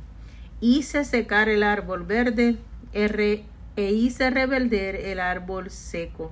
hice 0.61 1.05
secar 1.05 1.51
el 1.51 1.63
árbol 1.63 2.05
verde 2.05 2.57
e 3.77 3.91
hice 3.91 4.31
reverder 4.31 4.97
el 4.97 5.21
árbol 5.21 5.71
seco. 5.71 6.31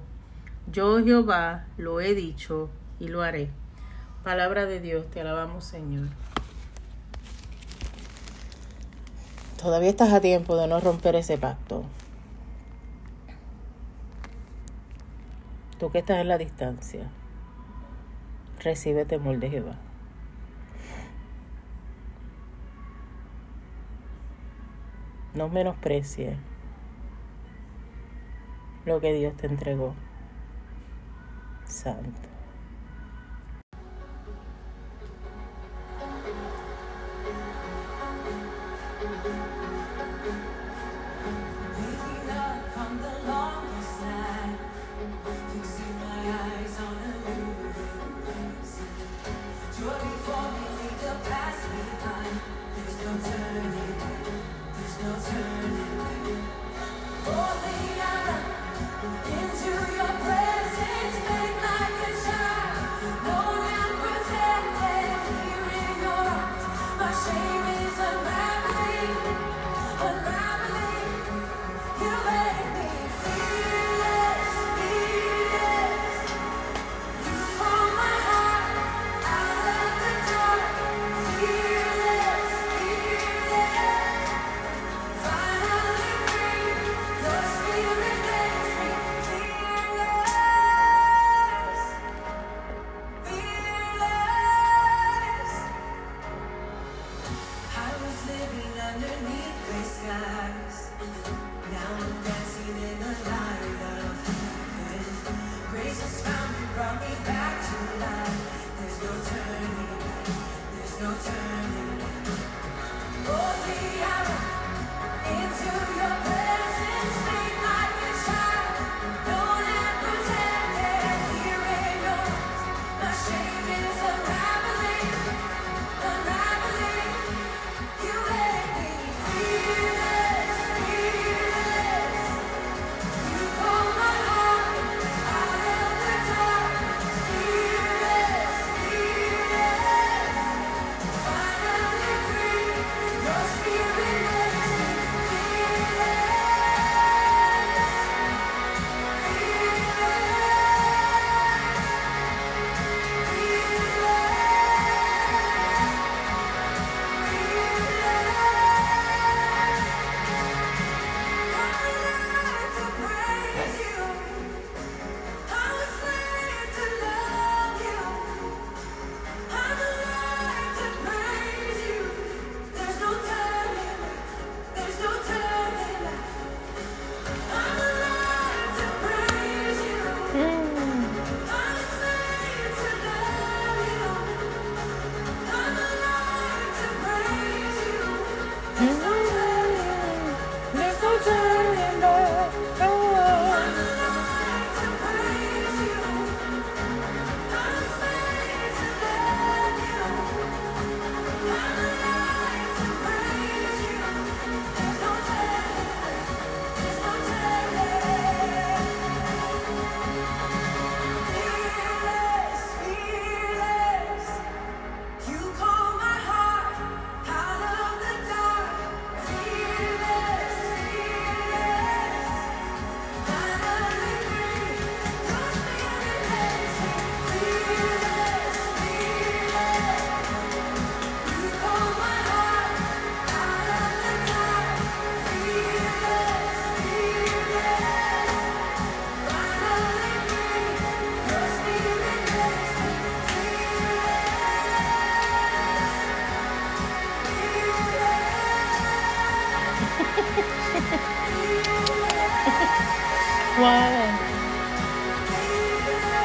Yo 0.70 1.03
Jehová 1.05 1.66
lo 1.76 2.01
he 2.01 2.14
dicho 2.14 2.70
y 3.01 3.09
lo 3.09 3.22
haré. 3.22 3.51
Palabra 4.22 4.66
de 4.66 4.80
Dios, 4.80 5.11
te 5.11 5.20
alabamos 5.20 5.64
Señor. 5.64 6.09
Todavía 9.61 9.90
estás 9.90 10.12
a 10.12 10.20
tiempo 10.20 10.57
de 10.57 10.68
no 10.68 10.80
romper 10.80 11.16
ese 11.16 11.38
pacto. 11.38 11.84
Tú 15.78 15.90
que 15.90 15.99
estás 15.99 16.18
en 16.18 16.28
la 16.28 16.38
distancia, 16.38 17.11
recibe 18.61 19.05
temor 19.05 19.38
de 19.38 19.51
Jehová. 19.51 19.76
No 25.34 25.49
menosprecies 25.49 26.36
lo 28.85 29.01
que 29.01 29.12
Dios 29.12 29.37
te 29.37 29.47
entregó. 29.47 29.95
Santo. 31.66 32.32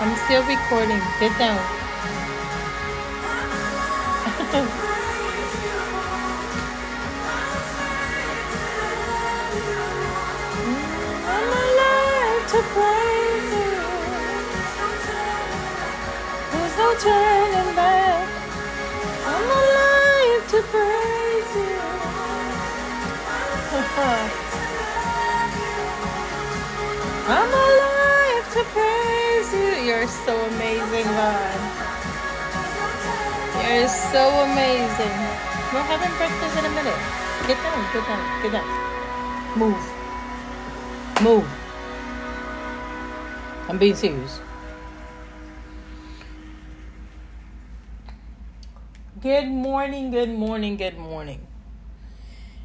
I'm 0.02 0.16
still 0.26 0.26
still 0.26 0.44
recording. 0.48 1.00
Get 1.20 1.38
down. 1.38 1.60
I'm 11.14 11.52
alive 11.64 12.52
to 12.52 12.60
praise 12.74 13.52
you. 13.54 13.76
There's 16.52 16.78
no 16.78 16.96
turning 17.00 17.76
back. 17.76 18.46
I'm 19.14 19.50
alive 19.62 20.52
to 20.52 20.62
praise 20.72 21.56
you. 21.56 21.78
I'm 27.30 27.52
alive 27.52 28.54
to 28.54 28.64
praise 28.72 29.52
you. 29.52 29.84
You're 29.84 30.08
so 30.08 30.34
amazing, 30.46 31.04
God. 31.04 31.60
You're 33.68 33.90
so 33.90 34.30
amazing. 34.48 35.16
We're 35.74 35.84
having 35.84 36.16
breakfast 36.16 36.58
in 36.58 36.64
a 36.64 36.70
minute. 36.70 36.96
Get 37.46 37.58
down, 37.62 37.84
get 37.92 38.08
down, 38.08 38.42
get 38.42 38.52
down. 38.54 39.60
Move. 39.60 39.92
Move. 41.22 41.46
I'm 43.68 43.78
being 43.78 43.96
serious. 43.96 44.40
Good 49.20 49.50
morning, 49.50 50.12
good 50.12 50.30
morning, 50.30 50.78
good 50.78 50.98
morning. 50.98 51.46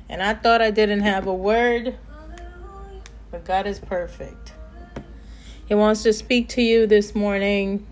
And 0.08 0.22
I 0.22 0.34
thought 0.34 0.62
I 0.62 0.70
didn't 0.70 1.00
have 1.00 1.26
a 1.26 1.34
word, 1.34 1.98
but 3.32 3.44
God 3.46 3.66
is 3.66 3.80
perfect. 3.80 4.52
He 5.66 5.74
wants 5.74 6.02
to 6.02 6.12
speak 6.12 6.50
to 6.50 6.62
you 6.62 6.86
this 6.86 7.14
morning 7.14 7.86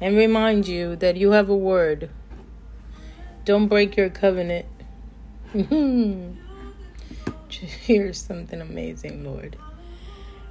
and 0.00 0.16
remind 0.16 0.66
you 0.66 0.96
that 0.96 1.16
you 1.16 1.32
have 1.32 1.50
a 1.50 1.56
word. 1.56 2.08
Don't 3.44 3.68
break 3.68 3.96
your 3.96 4.08
covenant. 4.08 4.64
Here's 7.50 8.20
something 8.20 8.60
amazing, 8.60 9.24
Lord. 9.24 9.56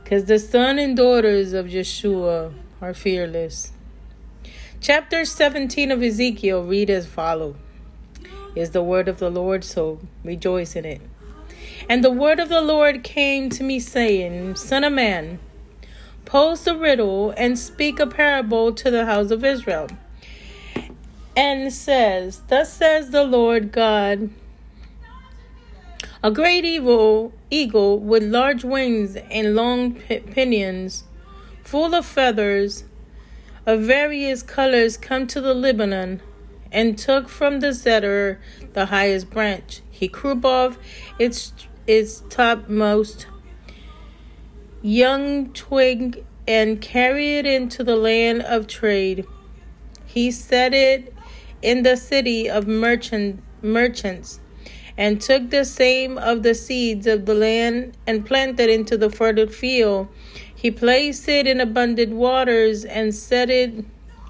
Because 0.04 0.26
the 0.26 0.38
son 0.38 0.78
and 0.78 0.96
daughters 0.96 1.54
of 1.54 1.66
Yeshua 1.66 2.54
are 2.82 2.94
fearless. 2.94 3.72
Chapter 4.80 5.26
17 5.26 5.92
of 5.92 6.04
Ezekiel 6.04 6.64
read 6.64 6.92
as 6.92 7.08
follow. 7.08 7.56
Is 8.56 8.70
the 8.70 8.84
word 8.84 9.08
of 9.08 9.18
the 9.18 9.32
Lord, 9.32 9.64
so 9.64 10.00
rejoice 10.24 10.76
in 10.76 10.86
it. 10.86 11.02
And 11.88 12.04
the 12.04 12.12
word 12.12 12.40
of 12.40 12.50
the 12.50 12.62
Lord 12.62 13.04
came 13.04 13.50
to 13.52 13.64
me, 13.64 13.80
saying, 13.80 14.56
Son 14.56 14.84
of 14.84 14.94
man, 14.94 15.40
pose 16.26 16.66
a 16.66 16.76
riddle 16.76 17.34
and 17.38 17.60
speak 17.60 18.00
a 18.00 18.08
parable 18.08 18.74
to 18.74 18.90
the 18.90 19.06
house 19.06 19.30
of 19.30 19.46
Israel. 19.46 19.88
And 21.38 21.72
says, 21.72 22.42
Thus 22.48 22.74
says 22.74 23.12
the 23.12 23.24
Lord 23.24 23.72
God, 23.72 24.30
a 26.24 26.32
great 26.32 26.66
evil 26.66 27.34
eagle 27.52 28.00
with 28.00 28.24
large 28.24 28.64
wings 28.64 29.16
and 29.30 29.54
long 29.54 29.94
pinions, 29.94 31.04
full 31.64 31.94
of 31.94 32.06
feathers 32.06 32.86
of 33.66 33.82
various 33.82 34.42
colors, 34.42 34.98
come 34.98 35.28
to 35.28 35.42
the 35.42 35.54
Lebanon, 35.54 36.22
and 36.72 36.98
took 36.98 37.30
from 37.30 37.60
the 37.60 37.74
cedar 37.74 38.40
the 38.74 38.88
highest 38.88 39.30
branch. 39.30 39.82
He 39.90 40.08
crew 40.08 40.40
off 40.44 40.78
its 41.20 41.54
its 41.88 42.24
topmost 42.30 43.28
young 44.82 45.52
twig 45.54 46.24
and 46.48 46.82
carry 46.82 47.38
it 47.38 47.46
into 47.46 47.84
the 47.84 47.96
land 47.96 48.42
of 48.44 48.68
trade. 48.68 49.26
He 50.06 50.32
set 50.32 50.74
it 50.74 51.14
in 51.62 51.84
the 51.84 51.98
city 51.98 52.50
of 52.50 52.68
merchant 52.68 53.42
merchants 53.62 54.40
and 54.98 55.20
took 55.20 55.50
the 55.50 55.66
same 55.66 56.18
of 56.18 56.44
the 56.44 56.54
seeds 56.54 57.08
of 57.08 57.26
the 57.26 57.34
land 57.34 57.98
and 58.08 58.26
planted 58.26 58.70
into 58.70 58.98
the 58.98 59.10
fertile 59.10 59.48
field. 59.48 60.08
He 60.54 60.72
placed 60.72 61.28
it 61.28 61.48
in 61.48 61.60
abundant 61.60 62.14
waters 62.14 62.86
and 62.86 63.14
set 63.14 63.50
it 63.50 63.86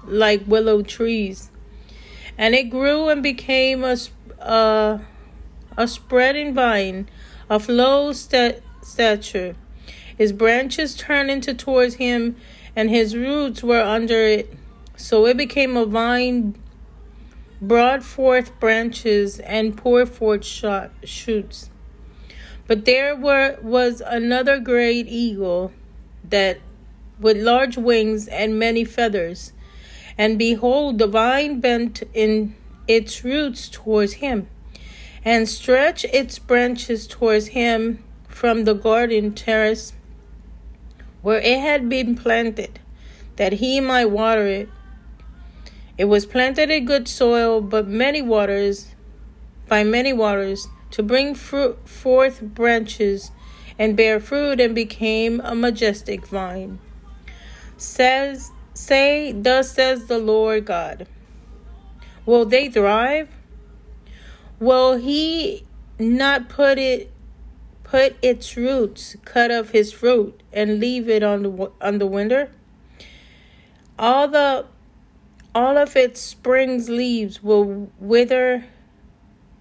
like 0.06 0.42
willow 0.46 0.82
trees. 0.82 1.50
And 2.38 2.54
it 2.54 2.64
grew 2.64 3.08
and 3.08 3.22
became 3.22 3.84
a, 3.84 3.96
sp- 3.96 4.36
uh, 4.40 4.98
a 5.76 5.86
spreading 5.86 6.54
vine 6.54 7.08
of 7.48 7.68
low 7.68 8.12
sta- 8.12 8.60
stature. 8.82 9.56
His 10.16 10.32
branches 10.32 10.94
turned 10.94 11.30
into 11.30 11.54
towards 11.54 11.96
him, 11.96 12.36
and 12.74 12.90
his 12.90 13.16
roots 13.16 13.62
were 13.62 13.82
under 13.82 14.20
it. 14.22 14.52
So 14.96 15.26
it 15.26 15.36
became 15.36 15.76
a 15.76 15.84
vine 15.84 16.54
brought 17.60 18.02
forth 18.02 18.58
branches 18.60 19.38
and 19.40 19.76
poured 19.76 20.08
forth 20.08 20.44
shot, 20.44 20.90
shoots. 21.04 21.70
But 22.66 22.84
there 22.84 23.14
were 23.14 23.58
was 23.62 24.02
another 24.04 24.58
great 24.58 25.06
eagle 25.06 25.72
that 26.28 26.58
with 27.20 27.36
large 27.36 27.76
wings 27.76 28.28
and 28.28 28.58
many 28.58 28.84
feathers. 28.84 29.52
And 30.18 30.38
behold, 30.38 30.98
the 30.98 31.06
vine 31.06 31.60
bent 31.60 32.02
in 32.12 32.54
its 32.88 33.24
roots 33.24 33.68
towards 33.68 34.14
him, 34.14 34.48
and 35.26 35.48
stretched 35.48 36.04
its 36.12 36.38
branches 36.38 37.04
towards 37.08 37.48
him 37.48 38.02
from 38.28 38.62
the 38.62 38.74
garden 38.74 39.34
terrace 39.34 39.92
where 41.20 41.40
it 41.40 41.58
had 41.58 41.88
been 41.88 42.14
planted, 42.14 42.78
that 43.34 43.54
he 43.54 43.80
might 43.80 44.06
water 44.06 44.46
it. 44.46 44.68
It 45.98 46.04
was 46.04 46.24
planted 46.24 46.70
in 46.70 46.84
good 46.84 47.08
soil, 47.08 47.60
but 47.60 47.88
many 47.88 48.22
waters, 48.22 48.94
by 49.66 49.82
many 49.82 50.12
waters, 50.12 50.68
to 50.92 51.02
bring 51.02 51.34
fruit 51.34 51.88
forth 51.88 52.40
branches 52.40 53.32
and 53.76 53.96
bear 53.96 54.20
fruit, 54.20 54.60
and 54.60 54.74
became 54.74 55.40
a 55.40 55.54
majestic 55.54 56.26
vine. 56.28 56.78
Says, 57.76 58.52
say, 58.72 59.32
thus 59.32 59.72
says 59.72 60.06
the 60.06 60.18
Lord 60.18 60.64
God. 60.64 61.08
Will 62.24 62.46
they 62.46 62.70
thrive? 62.70 63.28
Will 64.58 64.96
he 64.96 65.64
not 65.98 66.48
put 66.48 66.78
it, 66.78 67.12
put 67.84 68.16
its 68.22 68.56
roots, 68.56 69.16
cut 69.24 69.50
off 69.50 69.70
his 69.70 69.92
fruit, 69.92 70.42
and 70.52 70.80
leave 70.80 71.08
it 71.08 71.22
on 71.22 71.42
the 71.42 71.70
on 71.80 71.98
the 71.98 72.06
winter? 72.06 72.50
All 73.98 74.28
the 74.28 74.66
all 75.54 75.76
of 75.76 75.94
its 75.94 76.20
spring's 76.20 76.88
leaves 76.88 77.42
will 77.42 77.90
wither, 77.98 78.64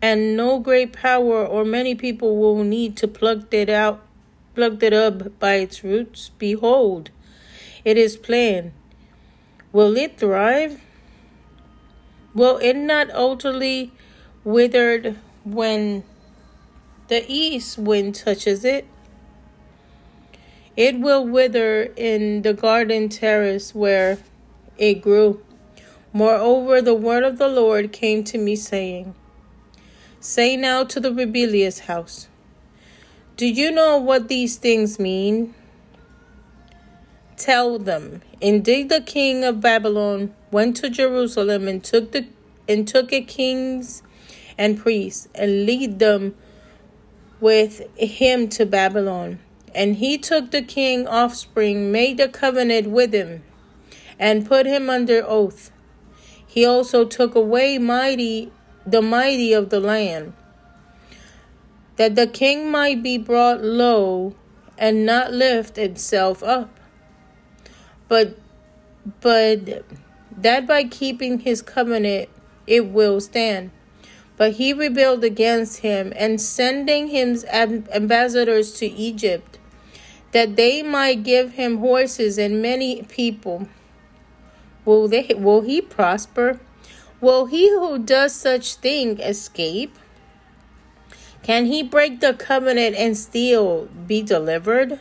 and 0.01 0.37
no 0.37 0.59
great 0.59 0.93
power 0.93 1.45
or 1.45 1.65
many 1.65 1.95
people 1.95 2.37
will 2.37 2.63
need 2.63 2.95
to 2.97 3.07
pluck 3.07 3.53
it 3.53 3.69
out, 3.69 4.01
pluck 4.53 4.81
it 4.81 4.93
up 4.93 5.39
by 5.39 5.55
its 5.55 5.83
roots. 5.83 6.31
Behold, 6.37 7.09
it 7.83 7.97
is 7.97 8.15
plain. 8.15 8.73
Will 9.73 9.97
it 9.97 10.17
thrive? 10.17 10.81
Will 12.33 12.57
it 12.57 12.75
not 12.75 13.09
utterly 13.13 13.91
withered 14.45 15.17
when 15.43 16.03
the 17.09 17.25
east 17.27 17.77
wind 17.77 18.15
touches 18.15 18.63
it? 18.63 18.87
It 20.77 20.99
will 20.99 21.25
wither 21.25 21.91
in 21.97 22.43
the 22.43 22.53
garden 22.53 23.09
terrace 23.09 23.75
where 23.75 24.19
it 24.77 25.01
grew. 25.01 25.41
Moreover, 26.13 26.81
the 26.81 26.95
word 26.95 27.23
of 27.23 27.37
the 27.37 27.47
Lord 27.47 27.91
came 27.91 28.23
to 28.25 28.37
me, 28.37 28.55
saying, 28.55 29.15
Say 30.21 30.55
now 30.55 30.83
to 30.85 30.99
the 30.99 31.13
rebellious 31.13 31.79
house, 31.79 32.27
Do 33.35 33.45
you 33.45 33.71
know 33.71 33.97
what 33.97 34.27
these 34.27 34.57
things 34.57 34.97
mean? 34.99 35.53
Tell 37.37 37.77
them, 37.77 38.21
Indeed, 38.39 38.89
the 38.89 39.01
king 39.01 39.43
of 39.43 39.59
Babylon 39.59 40.33
went 40.51 40.77
to 40.77 40.89
Jerusalem 40.89 41.67
and 41.67 41.83
took 41.83 42.11
the 42.11 42.27
and 42.67 42.87
took 42.87 43.13
it 43.13 43.27
kings 43.27 44.01
and 44.57 44.79
priests 44.79 45.27
and 45.35 45.65
lead 45.65 45.99
them 45.99 46.35
with 47.39 47.81
him 47.97 48.47
to 48.49 48.65
Babylon. 48.65 49.39
And 49.73 49.97
he 49.97 50.17
took 50.17 50.51
the 50.51 50.61
king 50.61 51.07
offspring, 51.07 51.91
made 51.91 52.19
a 52.19 52.29
covenant 52.29 52.89
with 52.89 53.13
him, 53.13 53.43
and 54.17 54.47
put 54.47 54.65
him 54.65 54.89
under 54.89 55.23
oath. 55.25 55.71
He 56.45 56.65
also 56.65 57.03
took 57.03 57.35
away 57.35 57.77
mighty 57.77 58.51
the 58.85 59.01
mighty 59.01 59.51
of 59.51 59.69
the 59.69 59.79
land, 59.79 60.33
that 61.95 62.15
the 62.15 62.27
king 62.27 62.69
might 62.69 63.01
be 63.01 63.17
brought 63.17 63.63
low 63.63 64.35
and 64.77 65.05
not 65.05 65.33
lift 65.33 65.77
itself 65.77 66.43
up. 66.43 66.69
But 68.07 68.37
but 69.21 69.85
that 70.37 70.67
by 70.67 70.83
keeping 70.83 71.39
his 71.39 71.61
covenant 71.61 72.29
it 72.67 72.87
will 72.87 73.19
stand. 73.19 73.71
But 74.38 74.53
he 74.53 74.73
rebelled 74.73 75.23
against 75.23 75.79
him, 75.79 76.11
and 76.15 76.41
sending 76.41 77.07
him 77.07 77.38
ambassadors 77.53 78.73
to 78.79 78.86
Egypt, 78.86 79.57
that 80.31 80.55
they 80.55 80.83
might 80.83 81.23
give 81.23 81.53
him 81.53 81.77
horses 81.77 82.38
and 82.38 82.61
many 82.61 83.03
people. 83.03 83.67
Will 84.83 85.07
they 85.07 85.31
will 85.36 85.61
he 85.61 85.81
prosper? 85.81 86.59
Will 87.21 87.45
he 87.45 87.69
who 87.69 87.97
does 87.97 88.33
such 88.33 88.75
thing 88.75 89.19
escape? 89.19 89.97
Can 91.41 91.65
he 91.67 91.81
break 91.81 92.19
the 92.19 92.33
covenant 92.33 92.95
and 92.95 93.15
still 93.15 93.88
be 94.07 94.21
delivered? 94.21 94.99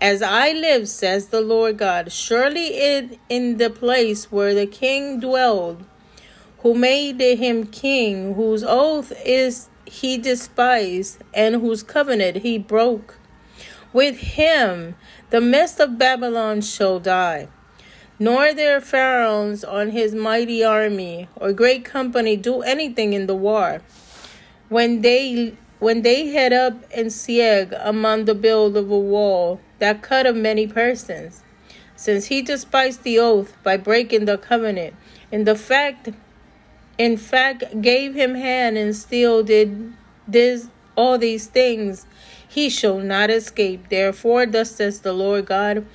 As 0.00 0.20
I 0.20 0.52
live, 0.52 0.88
says 0.88 1.28
the 1.28 1.40
Lord 1.40 1.78
God, 1.78 2.12
surely 2.12 2.78
in, 2.78 3.18
in 3.28 3.56
the 3.56 3.70
place 3.70 4.30
where 4.30 4.54
the 4.54 4.66
king 4.66 5.20
dwelled, 5.20 5.84
who 6.66 6.74
made 6.74 7.20
him 7.20 7.64
king, 7.64 8.34
whose 8.34 8.64
oath 8.64 9.12
is 9.24 9.68
he 9.84 10.18
despised, 10.18 11.22
and 11.32 11.54
whose 11.54 11.84
covenant 11.84 12.38
he 12.38 12.58
broke. 12.58 13.20
With 13.92 14.18
him 14.18 14.96
the 15.30 15.40
midst 15.40 15.78
of 15.78 15.96
Babylon 15.96 16.62
shall 16.62 16.98
die, 16.98 17.46
nor 18.18 18.52
their 18.52 18.80
pharaohs 18.80 19.62
on 19.62 19.90
his 19.90 20.12
mighty 20.12 20.64
army 20.64 21.28
or 21.36 21.52
great 21.52 21.84
company 21.84 22.36
do 22.36 22.62
anything 22.62 23.12
in 23.12 23.28
the 23.28 23.36
war. 23.36 23.80
When 24.68 25.02
they 25.02 25.56
when 25.78 26.02
they 26.02 26.30
head 26.30 26.52
up 26.52 26.74
and 26.92 27.12
siege 27.12 27.68
among 27.78 28.24
the 28.24 28.34
build 28.34 28.76
of 28.76 28.90
a 28.90 28.98
wall 28.98 29.60
that 29.78 30.02
cut 30.02 30.26
of 30.26 30.34
many 30.34 30.66
persons, 30.66 31.44
since 31.94 32.26
he 32.26 32.42
despised 32.42 33.04
the 33.04 33.20
oath 33.20 33.56
by 33.62 33.76
breaking 33.76 34.24
the 34.24 34.36
covenant, 34.36 34.96
and 35.30 35.46
the 35.46 35.54
fact 35.54 36.08
in 36.98 37.16
fact 37.16 37.80
gave 37.80 38.14
him 38.14 38.34
hand 38.34 38.76
and 38.78 38.94
still 38.94 39.42
did 39.42 39.92
this 40.26 40.68
all 40.96 41.18
these 41.18 41.46
things, 41.46 42.06
he 42.48 42.70
shall 42.70 42.98
not 42.98 43.30
escape. 43.30 43.88
Therefore, 43.90 44.46
thus 44.46 44.70
says 44.70 45.00
the 45.00 45.12
Lord 45.12 45.46
God, 45.46 45.86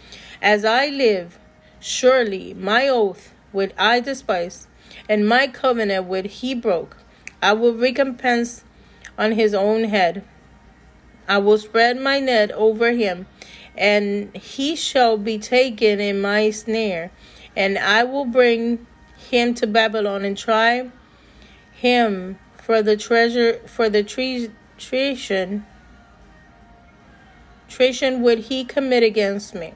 as 0.41 0.63
I 0.63 0.87
live, 0.87 1.39
surely 1.79 2.53
my 2.53 2.87
oath 2.87 3.33
would 3.51 3.73
I 3.77 3.99
despise, 3.99 4.67
and 5.09 5.27
my 5.27 5.47
covenant 5.47 6.05
would 6.05 6.25
he 6.25 6.53
broke. 6.53 6.97
I 7.41 7.53
will 7.53 7.73
recompense 7.73 8.63
on 9.17 9.31
his 9.31 9.53
own 9.53 9.85
head. 9.85 10.23
I 11.27 11.39
will 11.39 11.57
spread 11.57 11.99
my 11.99 12.19
net 12.19 12.51
over 12.51 12.91
him, 12.91 13.25
and 13.75 14.35
he 14.35 14.75
shall 14.75 15.17
be 15.17 15.39
taken 15.39 15.99
in 15.99 16.21
my 16.21 16.51
snare, 16.51 17.11
and 17.55 17.77
I 17.77 18.03
will 18.03 18.25
bring 18.25 18.85
him 19.31 19.53
to 19.55 19.65
Babylon 19.65 20.25
and 20.25 20.37
try 20.37 20.91
him 21.71 22.37
for 22.57 22.83
the 22.83 22.97
treasure 22.97 23.59
for 23.65 23.89
the 23.89 24.03
tre- 24.03 24.51
treason 24.77 25.65
treason 27.69 28.21
would 28.21 28.39
he 28.39 28.65
commit 28.65 29.01
against 29.01 29.55
me. 29.55 29.73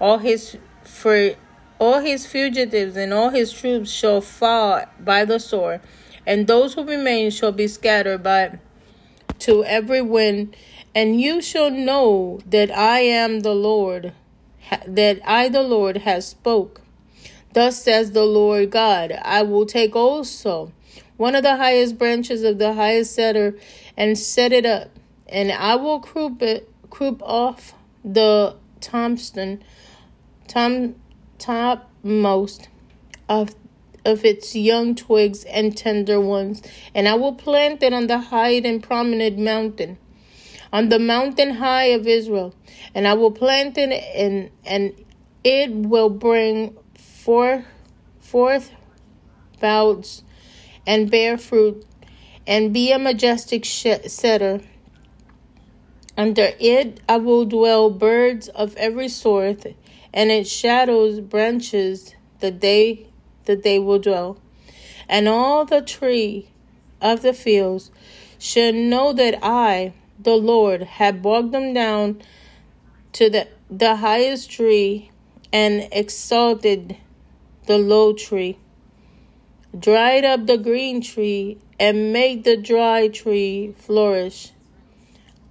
All 0.00 0.18
his 0.18 0.56
for 0.84 1.34
all 1.80 2.00
his 2.00 2.24
fugitives 2.24 2.96
and 2.96 3.12
all 3.12 3.30
his 3.30 3.52
troops 3.52 3.90
shall 3.90 4.20
fall 4.20 4.84
by 5.00 5.24
the 5.24 5.40
sword, 5.40 5.80
and 6.24 6.46
those 6.46 6.74
who 6.74 6.84
remain 6.84 7.30
shall 7.30 7.52
be 7.52 7.66
scattered 7.66 8.22
by 8.22 8.58
to 9.40 9.64
every 9.64 10.00
wind, 10.00 10.56
and 10.94 11.20
you 11.20 11.42
shall 11.42 11.70
know 11.70 12.38
that 12.46 12.70
I 12.70 13.00
am 13.00 13.40
the 13.40 13.54
Lord, 13.54 14.12
that 14.86 15.20
I 15.24 15.48
the 15.48 15.62
Lord 15.62 15.98
has 15.98 16.28
spoke. 16.28 16.83
Thus 17.54 17.80
says 17.80 18.10
the 18.10 18.24
Lord 18.24 18.72
God, 18.72 19.12
I 19.22 19.42
will 19.42 19.64
take 19.64 19.94
also 19.94 20.72
one 21.16 21.36
of 21.36 21.44
the 21.44 21.56
highest 21.56 21.96
branches 21.96 22.42
of 22.42 22.58
the 22.58 22.74
highest 22.74 23.14
cedar 23.14 23.56
and 23.96 24.18
set 24.18 24.52
it 24.52 24.66
up, 24.66 24.90
and 25.28 25.52
I 25.52 25.76
will 25.76 26.00
croup 26.00 26.42
it, 26.42 26.68
croup 26.90 27.22
off 27.22 27.72
the 28.04 28.56
Thompson, 28.80 29.62
tom, 30.48 30.96
topmost 31.38 32.68
of 33.28 33.54
of 34.04 34.24
its 34.24 34.56
young 34.56 34.96
twigs 34.96 35.44
and 35.44 35.76
tender 35.76 36.20
ones, 36.20 36.60
and 36.92 37.08
I 37.08 37.14
will 37.14 37.32
plant 37.32 37.84
it 37.84 37.94
on 37.94 38.08
the 38.08 38.18
high 38.18 38.54
and 38.64 38.82
prominent 38.82 39.38
mountain, 39.38 39.96
on 40.72 40.88
the 40.88 40.98
mountain 40.98 41.50
high 41.54 41.84
of 41.84 42.08
Israel, 42.08 42.52
and 42.96 43.06
I 43.06 43.14
will 43.14 43.30
plant 43.30 43.78
it, 43.78 43.92
and 43.92 44.50
and 44.66 44.92
it 45.44 45.70
will 45.70 46.10
bring 46.10 46.76
forth 47.24 47.64
forth 48.20 48.70
boughs 49.58 50.22
and 50.86 51.10
bear 51.10 51.38
fruit, 51.38 51.86
and 52.46 52.74
be 52.74 52.92
a 52.92 52.98
majestic 52.98 53.64
sh- 53.64 53.86
cedar. 54.06 54.60
Under 56.18 56.50
it 56.60 57.00
I 57.08 57.16
will 57.16 57.46
dwell 57.46 57.88
birds 57.88 58.48
of 58.48 58.76
every 58.76 59.08
sort, 59.08 59.64
and 60.12 60.30
its 60.30 60.50
shadows 60.50 61.20
branches 61.20 62.14
the 62.40 62.50
day 62.50 63.06
that 63.46 63.62
they 63.62 63.78
will 63.78 63.98
dwell. 63.98 64.38
And 65.08 65.26
all 65.26 65.64
the 65.64 65.80
tree 65.80 66.50
of 67.00 67.22
the 67.22 67.32
fields 67.32 67.90
shall 68.38 68.74
know 68.74 69.14
that 69.14 69.38
I, 69.42 69.94
the 70.18 70.36
Lord, 70.36 70.82
have 70.82 71.22
brought 71.22 71.52
them 71.52 71.72
down 71.72 72.20
to 73.14 73.30
the, 73.30 73.48
the 73.70 73.96
highest 73.96 74.50
tree 74.50 75.10
and 75.50 75.88
exalted 75.90 76.98
the 77.66 77.78
low 77.78 78.12
tree, 78.12 78.58
dried 79.78 80.24
up 80.24 80.46
the 80.46 80.58
green 80.58 81.00
tree, 81.00 81.58
and 81.78 82.12
made 82.12 82.44
the 82.44 82.56
dry 82.56 83.08
tree 83.08 83.74
flourish. 83.78 84.52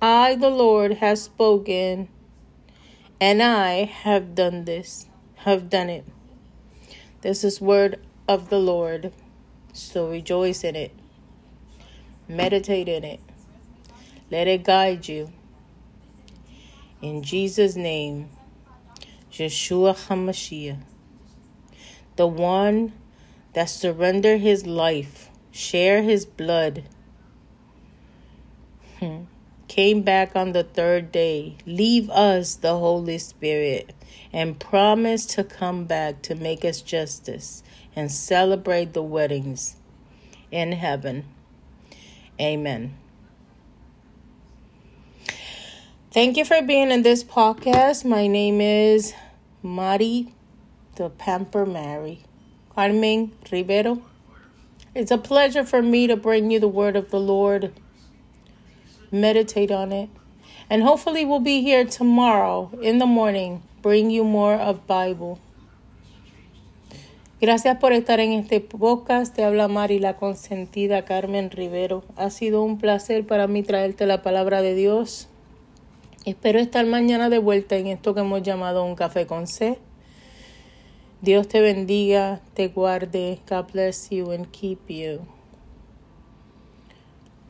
I, 0.01 0.35
the 0.35 0.49
Lord, 0.49 0.93
have 0.95 1.19
spoken, 1.19 2.09
and 3.19 3.41
I 3.41 3.85
have 3.85 4.35
done 4.35 4.65
this, 4.65 5.07
have 5.37 5.69
done 5.69 5.89
it. 5.89 6.05
This 7.21 7.43
is 7.43 7.61
word 7.61 7.99
of 8.27 8.49
the 8.49 8.59
Lord. 8.59 9.13
So 9.71 10.09
rejoice 10.09 10.63
in 10.63 10.75
it. 10.75 10.91
Meditate 12.27 12.87
in 12.89 13.03
it. 13.03 13.19
Let 14.29 14.47
it 14.47 14.63
guide 14.63 15.07
you. 15.07 15.31
In 17.01 17.23
Jesus' 17.23 17.75
name, 17.75 18.29
Yeshua 19.31 19.95
HaMashiach, 20.07 20.81
the 22.15 22.27
one 22.27 22.93
that 23.53 23.69
surrendered 23.69 24.41
his 24.41 24.65
life, 24.65 25.29
share 25.51 26.01
his 26.01 26.25
blood, 26.25 26.83
hmm, 28.99 29.23
came 29.67 30.01
back 30.01 30.35
on 30.35 30.51
the 30.51 30.63
third 30.63 31.11
day, 31.11 31.57
leave 31.65 32.09
us 32.09 32.55
the 32.55 32.77
Holy 32.77 33.17
Spirit, 33.17 33.93
and 34.31 34.59
promised 34.59 35.31
to 35.31 35.43
come 35.43 35.85
back 35.85 36.21
to 36.23 36.35
make 36.35 36.63
us 36.63 36.81
justice 36.81 37.63
and 37.95 38.11
celebrate 38.11 38.93
the 38.93 39.03
weddings 39.03 39.77
in 40.51 40.71
heaven. 40.73 41.25
Amen. 42.39 42.95
Thank 46.11 46.37
you 46.37 46.45
for 46.45 46.61
being 46.61 46.91
in 46.91 47.01
this 47.01 47.23
podcast. 47.23 48.05
My 48.05 48.27
name 48.27 48.61
is 48.61 49.13
Mari, 49.63 50.31
the 50.95 51.09
Pamper 51.09 51.65
Mary, 51.65 52.21
Carmen 52.75 53.31
Rivero. 53.51 54.01
It's 54.93 55.11
a 55.11 55.17
pleasure 55.17 55.63
for 55.63 55.81
me 55.81 56.07
to 56.07 56.15
bring 56.15 56.51
you 56.51 56.59
the 56.59 56.67
word 56.67 56.95
of 56.95 57.09
the 57.09 57.19
Lord. 57.19 57.73
Meditate 59.11 59.71
on 59.71 59.91
it. 59.91 60.09
And 60.69 60.83
hopefully 60.83 61.25
we'll 61.25 61.39
be 61.39 61.61
here 61.61 61.85
tomorrow 61.85 62.71
in 62.81 62.99
the 62.99 63.05
morning, 63.05 63.63
bring 63.81 64.11
you 64.11 64.23
more 64.23 64.55
of 64.55 64.85
Bible. 64.87 65.39
Gracias 67.41 67.77
por 67.79 67.91
estar 67.91 68.19
en 68.19 68.31
este 68.33 68.61
podcast. 68.61 69.35
Te 69.35 69.43
habla 69.43 69.67
Mari, 69.67 69.99
la 69.99 70.15
consentida 70.15 71.03
Carmen 71.03 71.51
Rivero. 71.51 72.05
Ha 72.15 72.29
sido 72.29 72.63
un 72.63 72.77
placer 72.77 73.27
para 73.27 73.47
mí 73.47 73.63
traerte 73.63 74.05
la 74.05 74.21
palabra 74.21 74.61
de 74.61 74.75
Dios. 74.75 75.27
Espero 76.23 76.59
estar 76.59 76.85
mañana 76.85 77.29
de 77.29 77.39
vuelta 77.39 77.75
en 77.75 77.87
esto 77.87 78.13
que 78.13 78.21
hemos 78.21 78.43
llamado 78.43 78.85
un 78.85 78.95
café 78.95 79.27
con 79.27 79.47
C. 79.47 79.77
Dios 81.23 81.47
te 81.47 81.61
bendiga, 81.61 82.41
te 82.53 82.67
guarde. 82.67 83.39
God 83.49 83.71
bless 83.71 84.09
you 84.11 84.31
and 84.31 84.51
keep 84.51 84.89
you. 84.89 85.25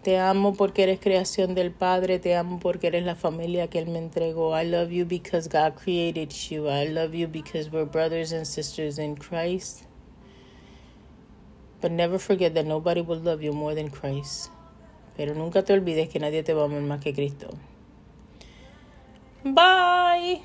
Te 0.04 0.20
amo 0.20 0.54
porque 0.54 0.84
eres 0.84 1.00
creación 1.00 1.56
del 1.56 1.72
Padre. 1.72 2.20
Te 2.20 2.36
amo 2.36 2.60
porque 2.60 2.86
eres 2.86 3.04
la 3.04 3.16
familia 3.16 3.70
que 3.70 3.80
Él 3.80 3.88
me 3.88 3.98
entregó. 3.98 4.56
I 4.56 4.64
love 4.64 4.92
you 4.92 5.08
because 5.08 5.50
God 5.50 5.74
created 5.74 6.30
you. 6.52 6.70
I 6.70 6.88
love 6.88 7.16
you 7.16 7.28
because 7.28 7.72
we're 7.72 7.90
brothers 7.90 8.32
and 8.32 8.46
sisters 8.46 9.00
in 9.00 9.16
Christ. 9.16 9.88
But 11.82 11.92
never 11.92 12.20
forget 12.20 12.54
that 12.54 12.68
nobody 12.68 13.02
will 13.02 13.20
love 13.20 13.42
you 13.42 13.54
more 13.54 13.74
than 13.74 13.90
Christ. 13.90 14.52
Pero 15.18 15.34
nunca 15.34 15.64
te 15.64 15.74
olvides 15.74 16.10
que 16.10 16.20
nadie 16.20 16.44
te 16.44 16.54
va 16.54 16.62
a 16.62 16.66
amar 16.66 16.82
más 16.82 17.02
que 17.02 17.12
Cristo. 17.12 17.50
Bye. 19.44 20.44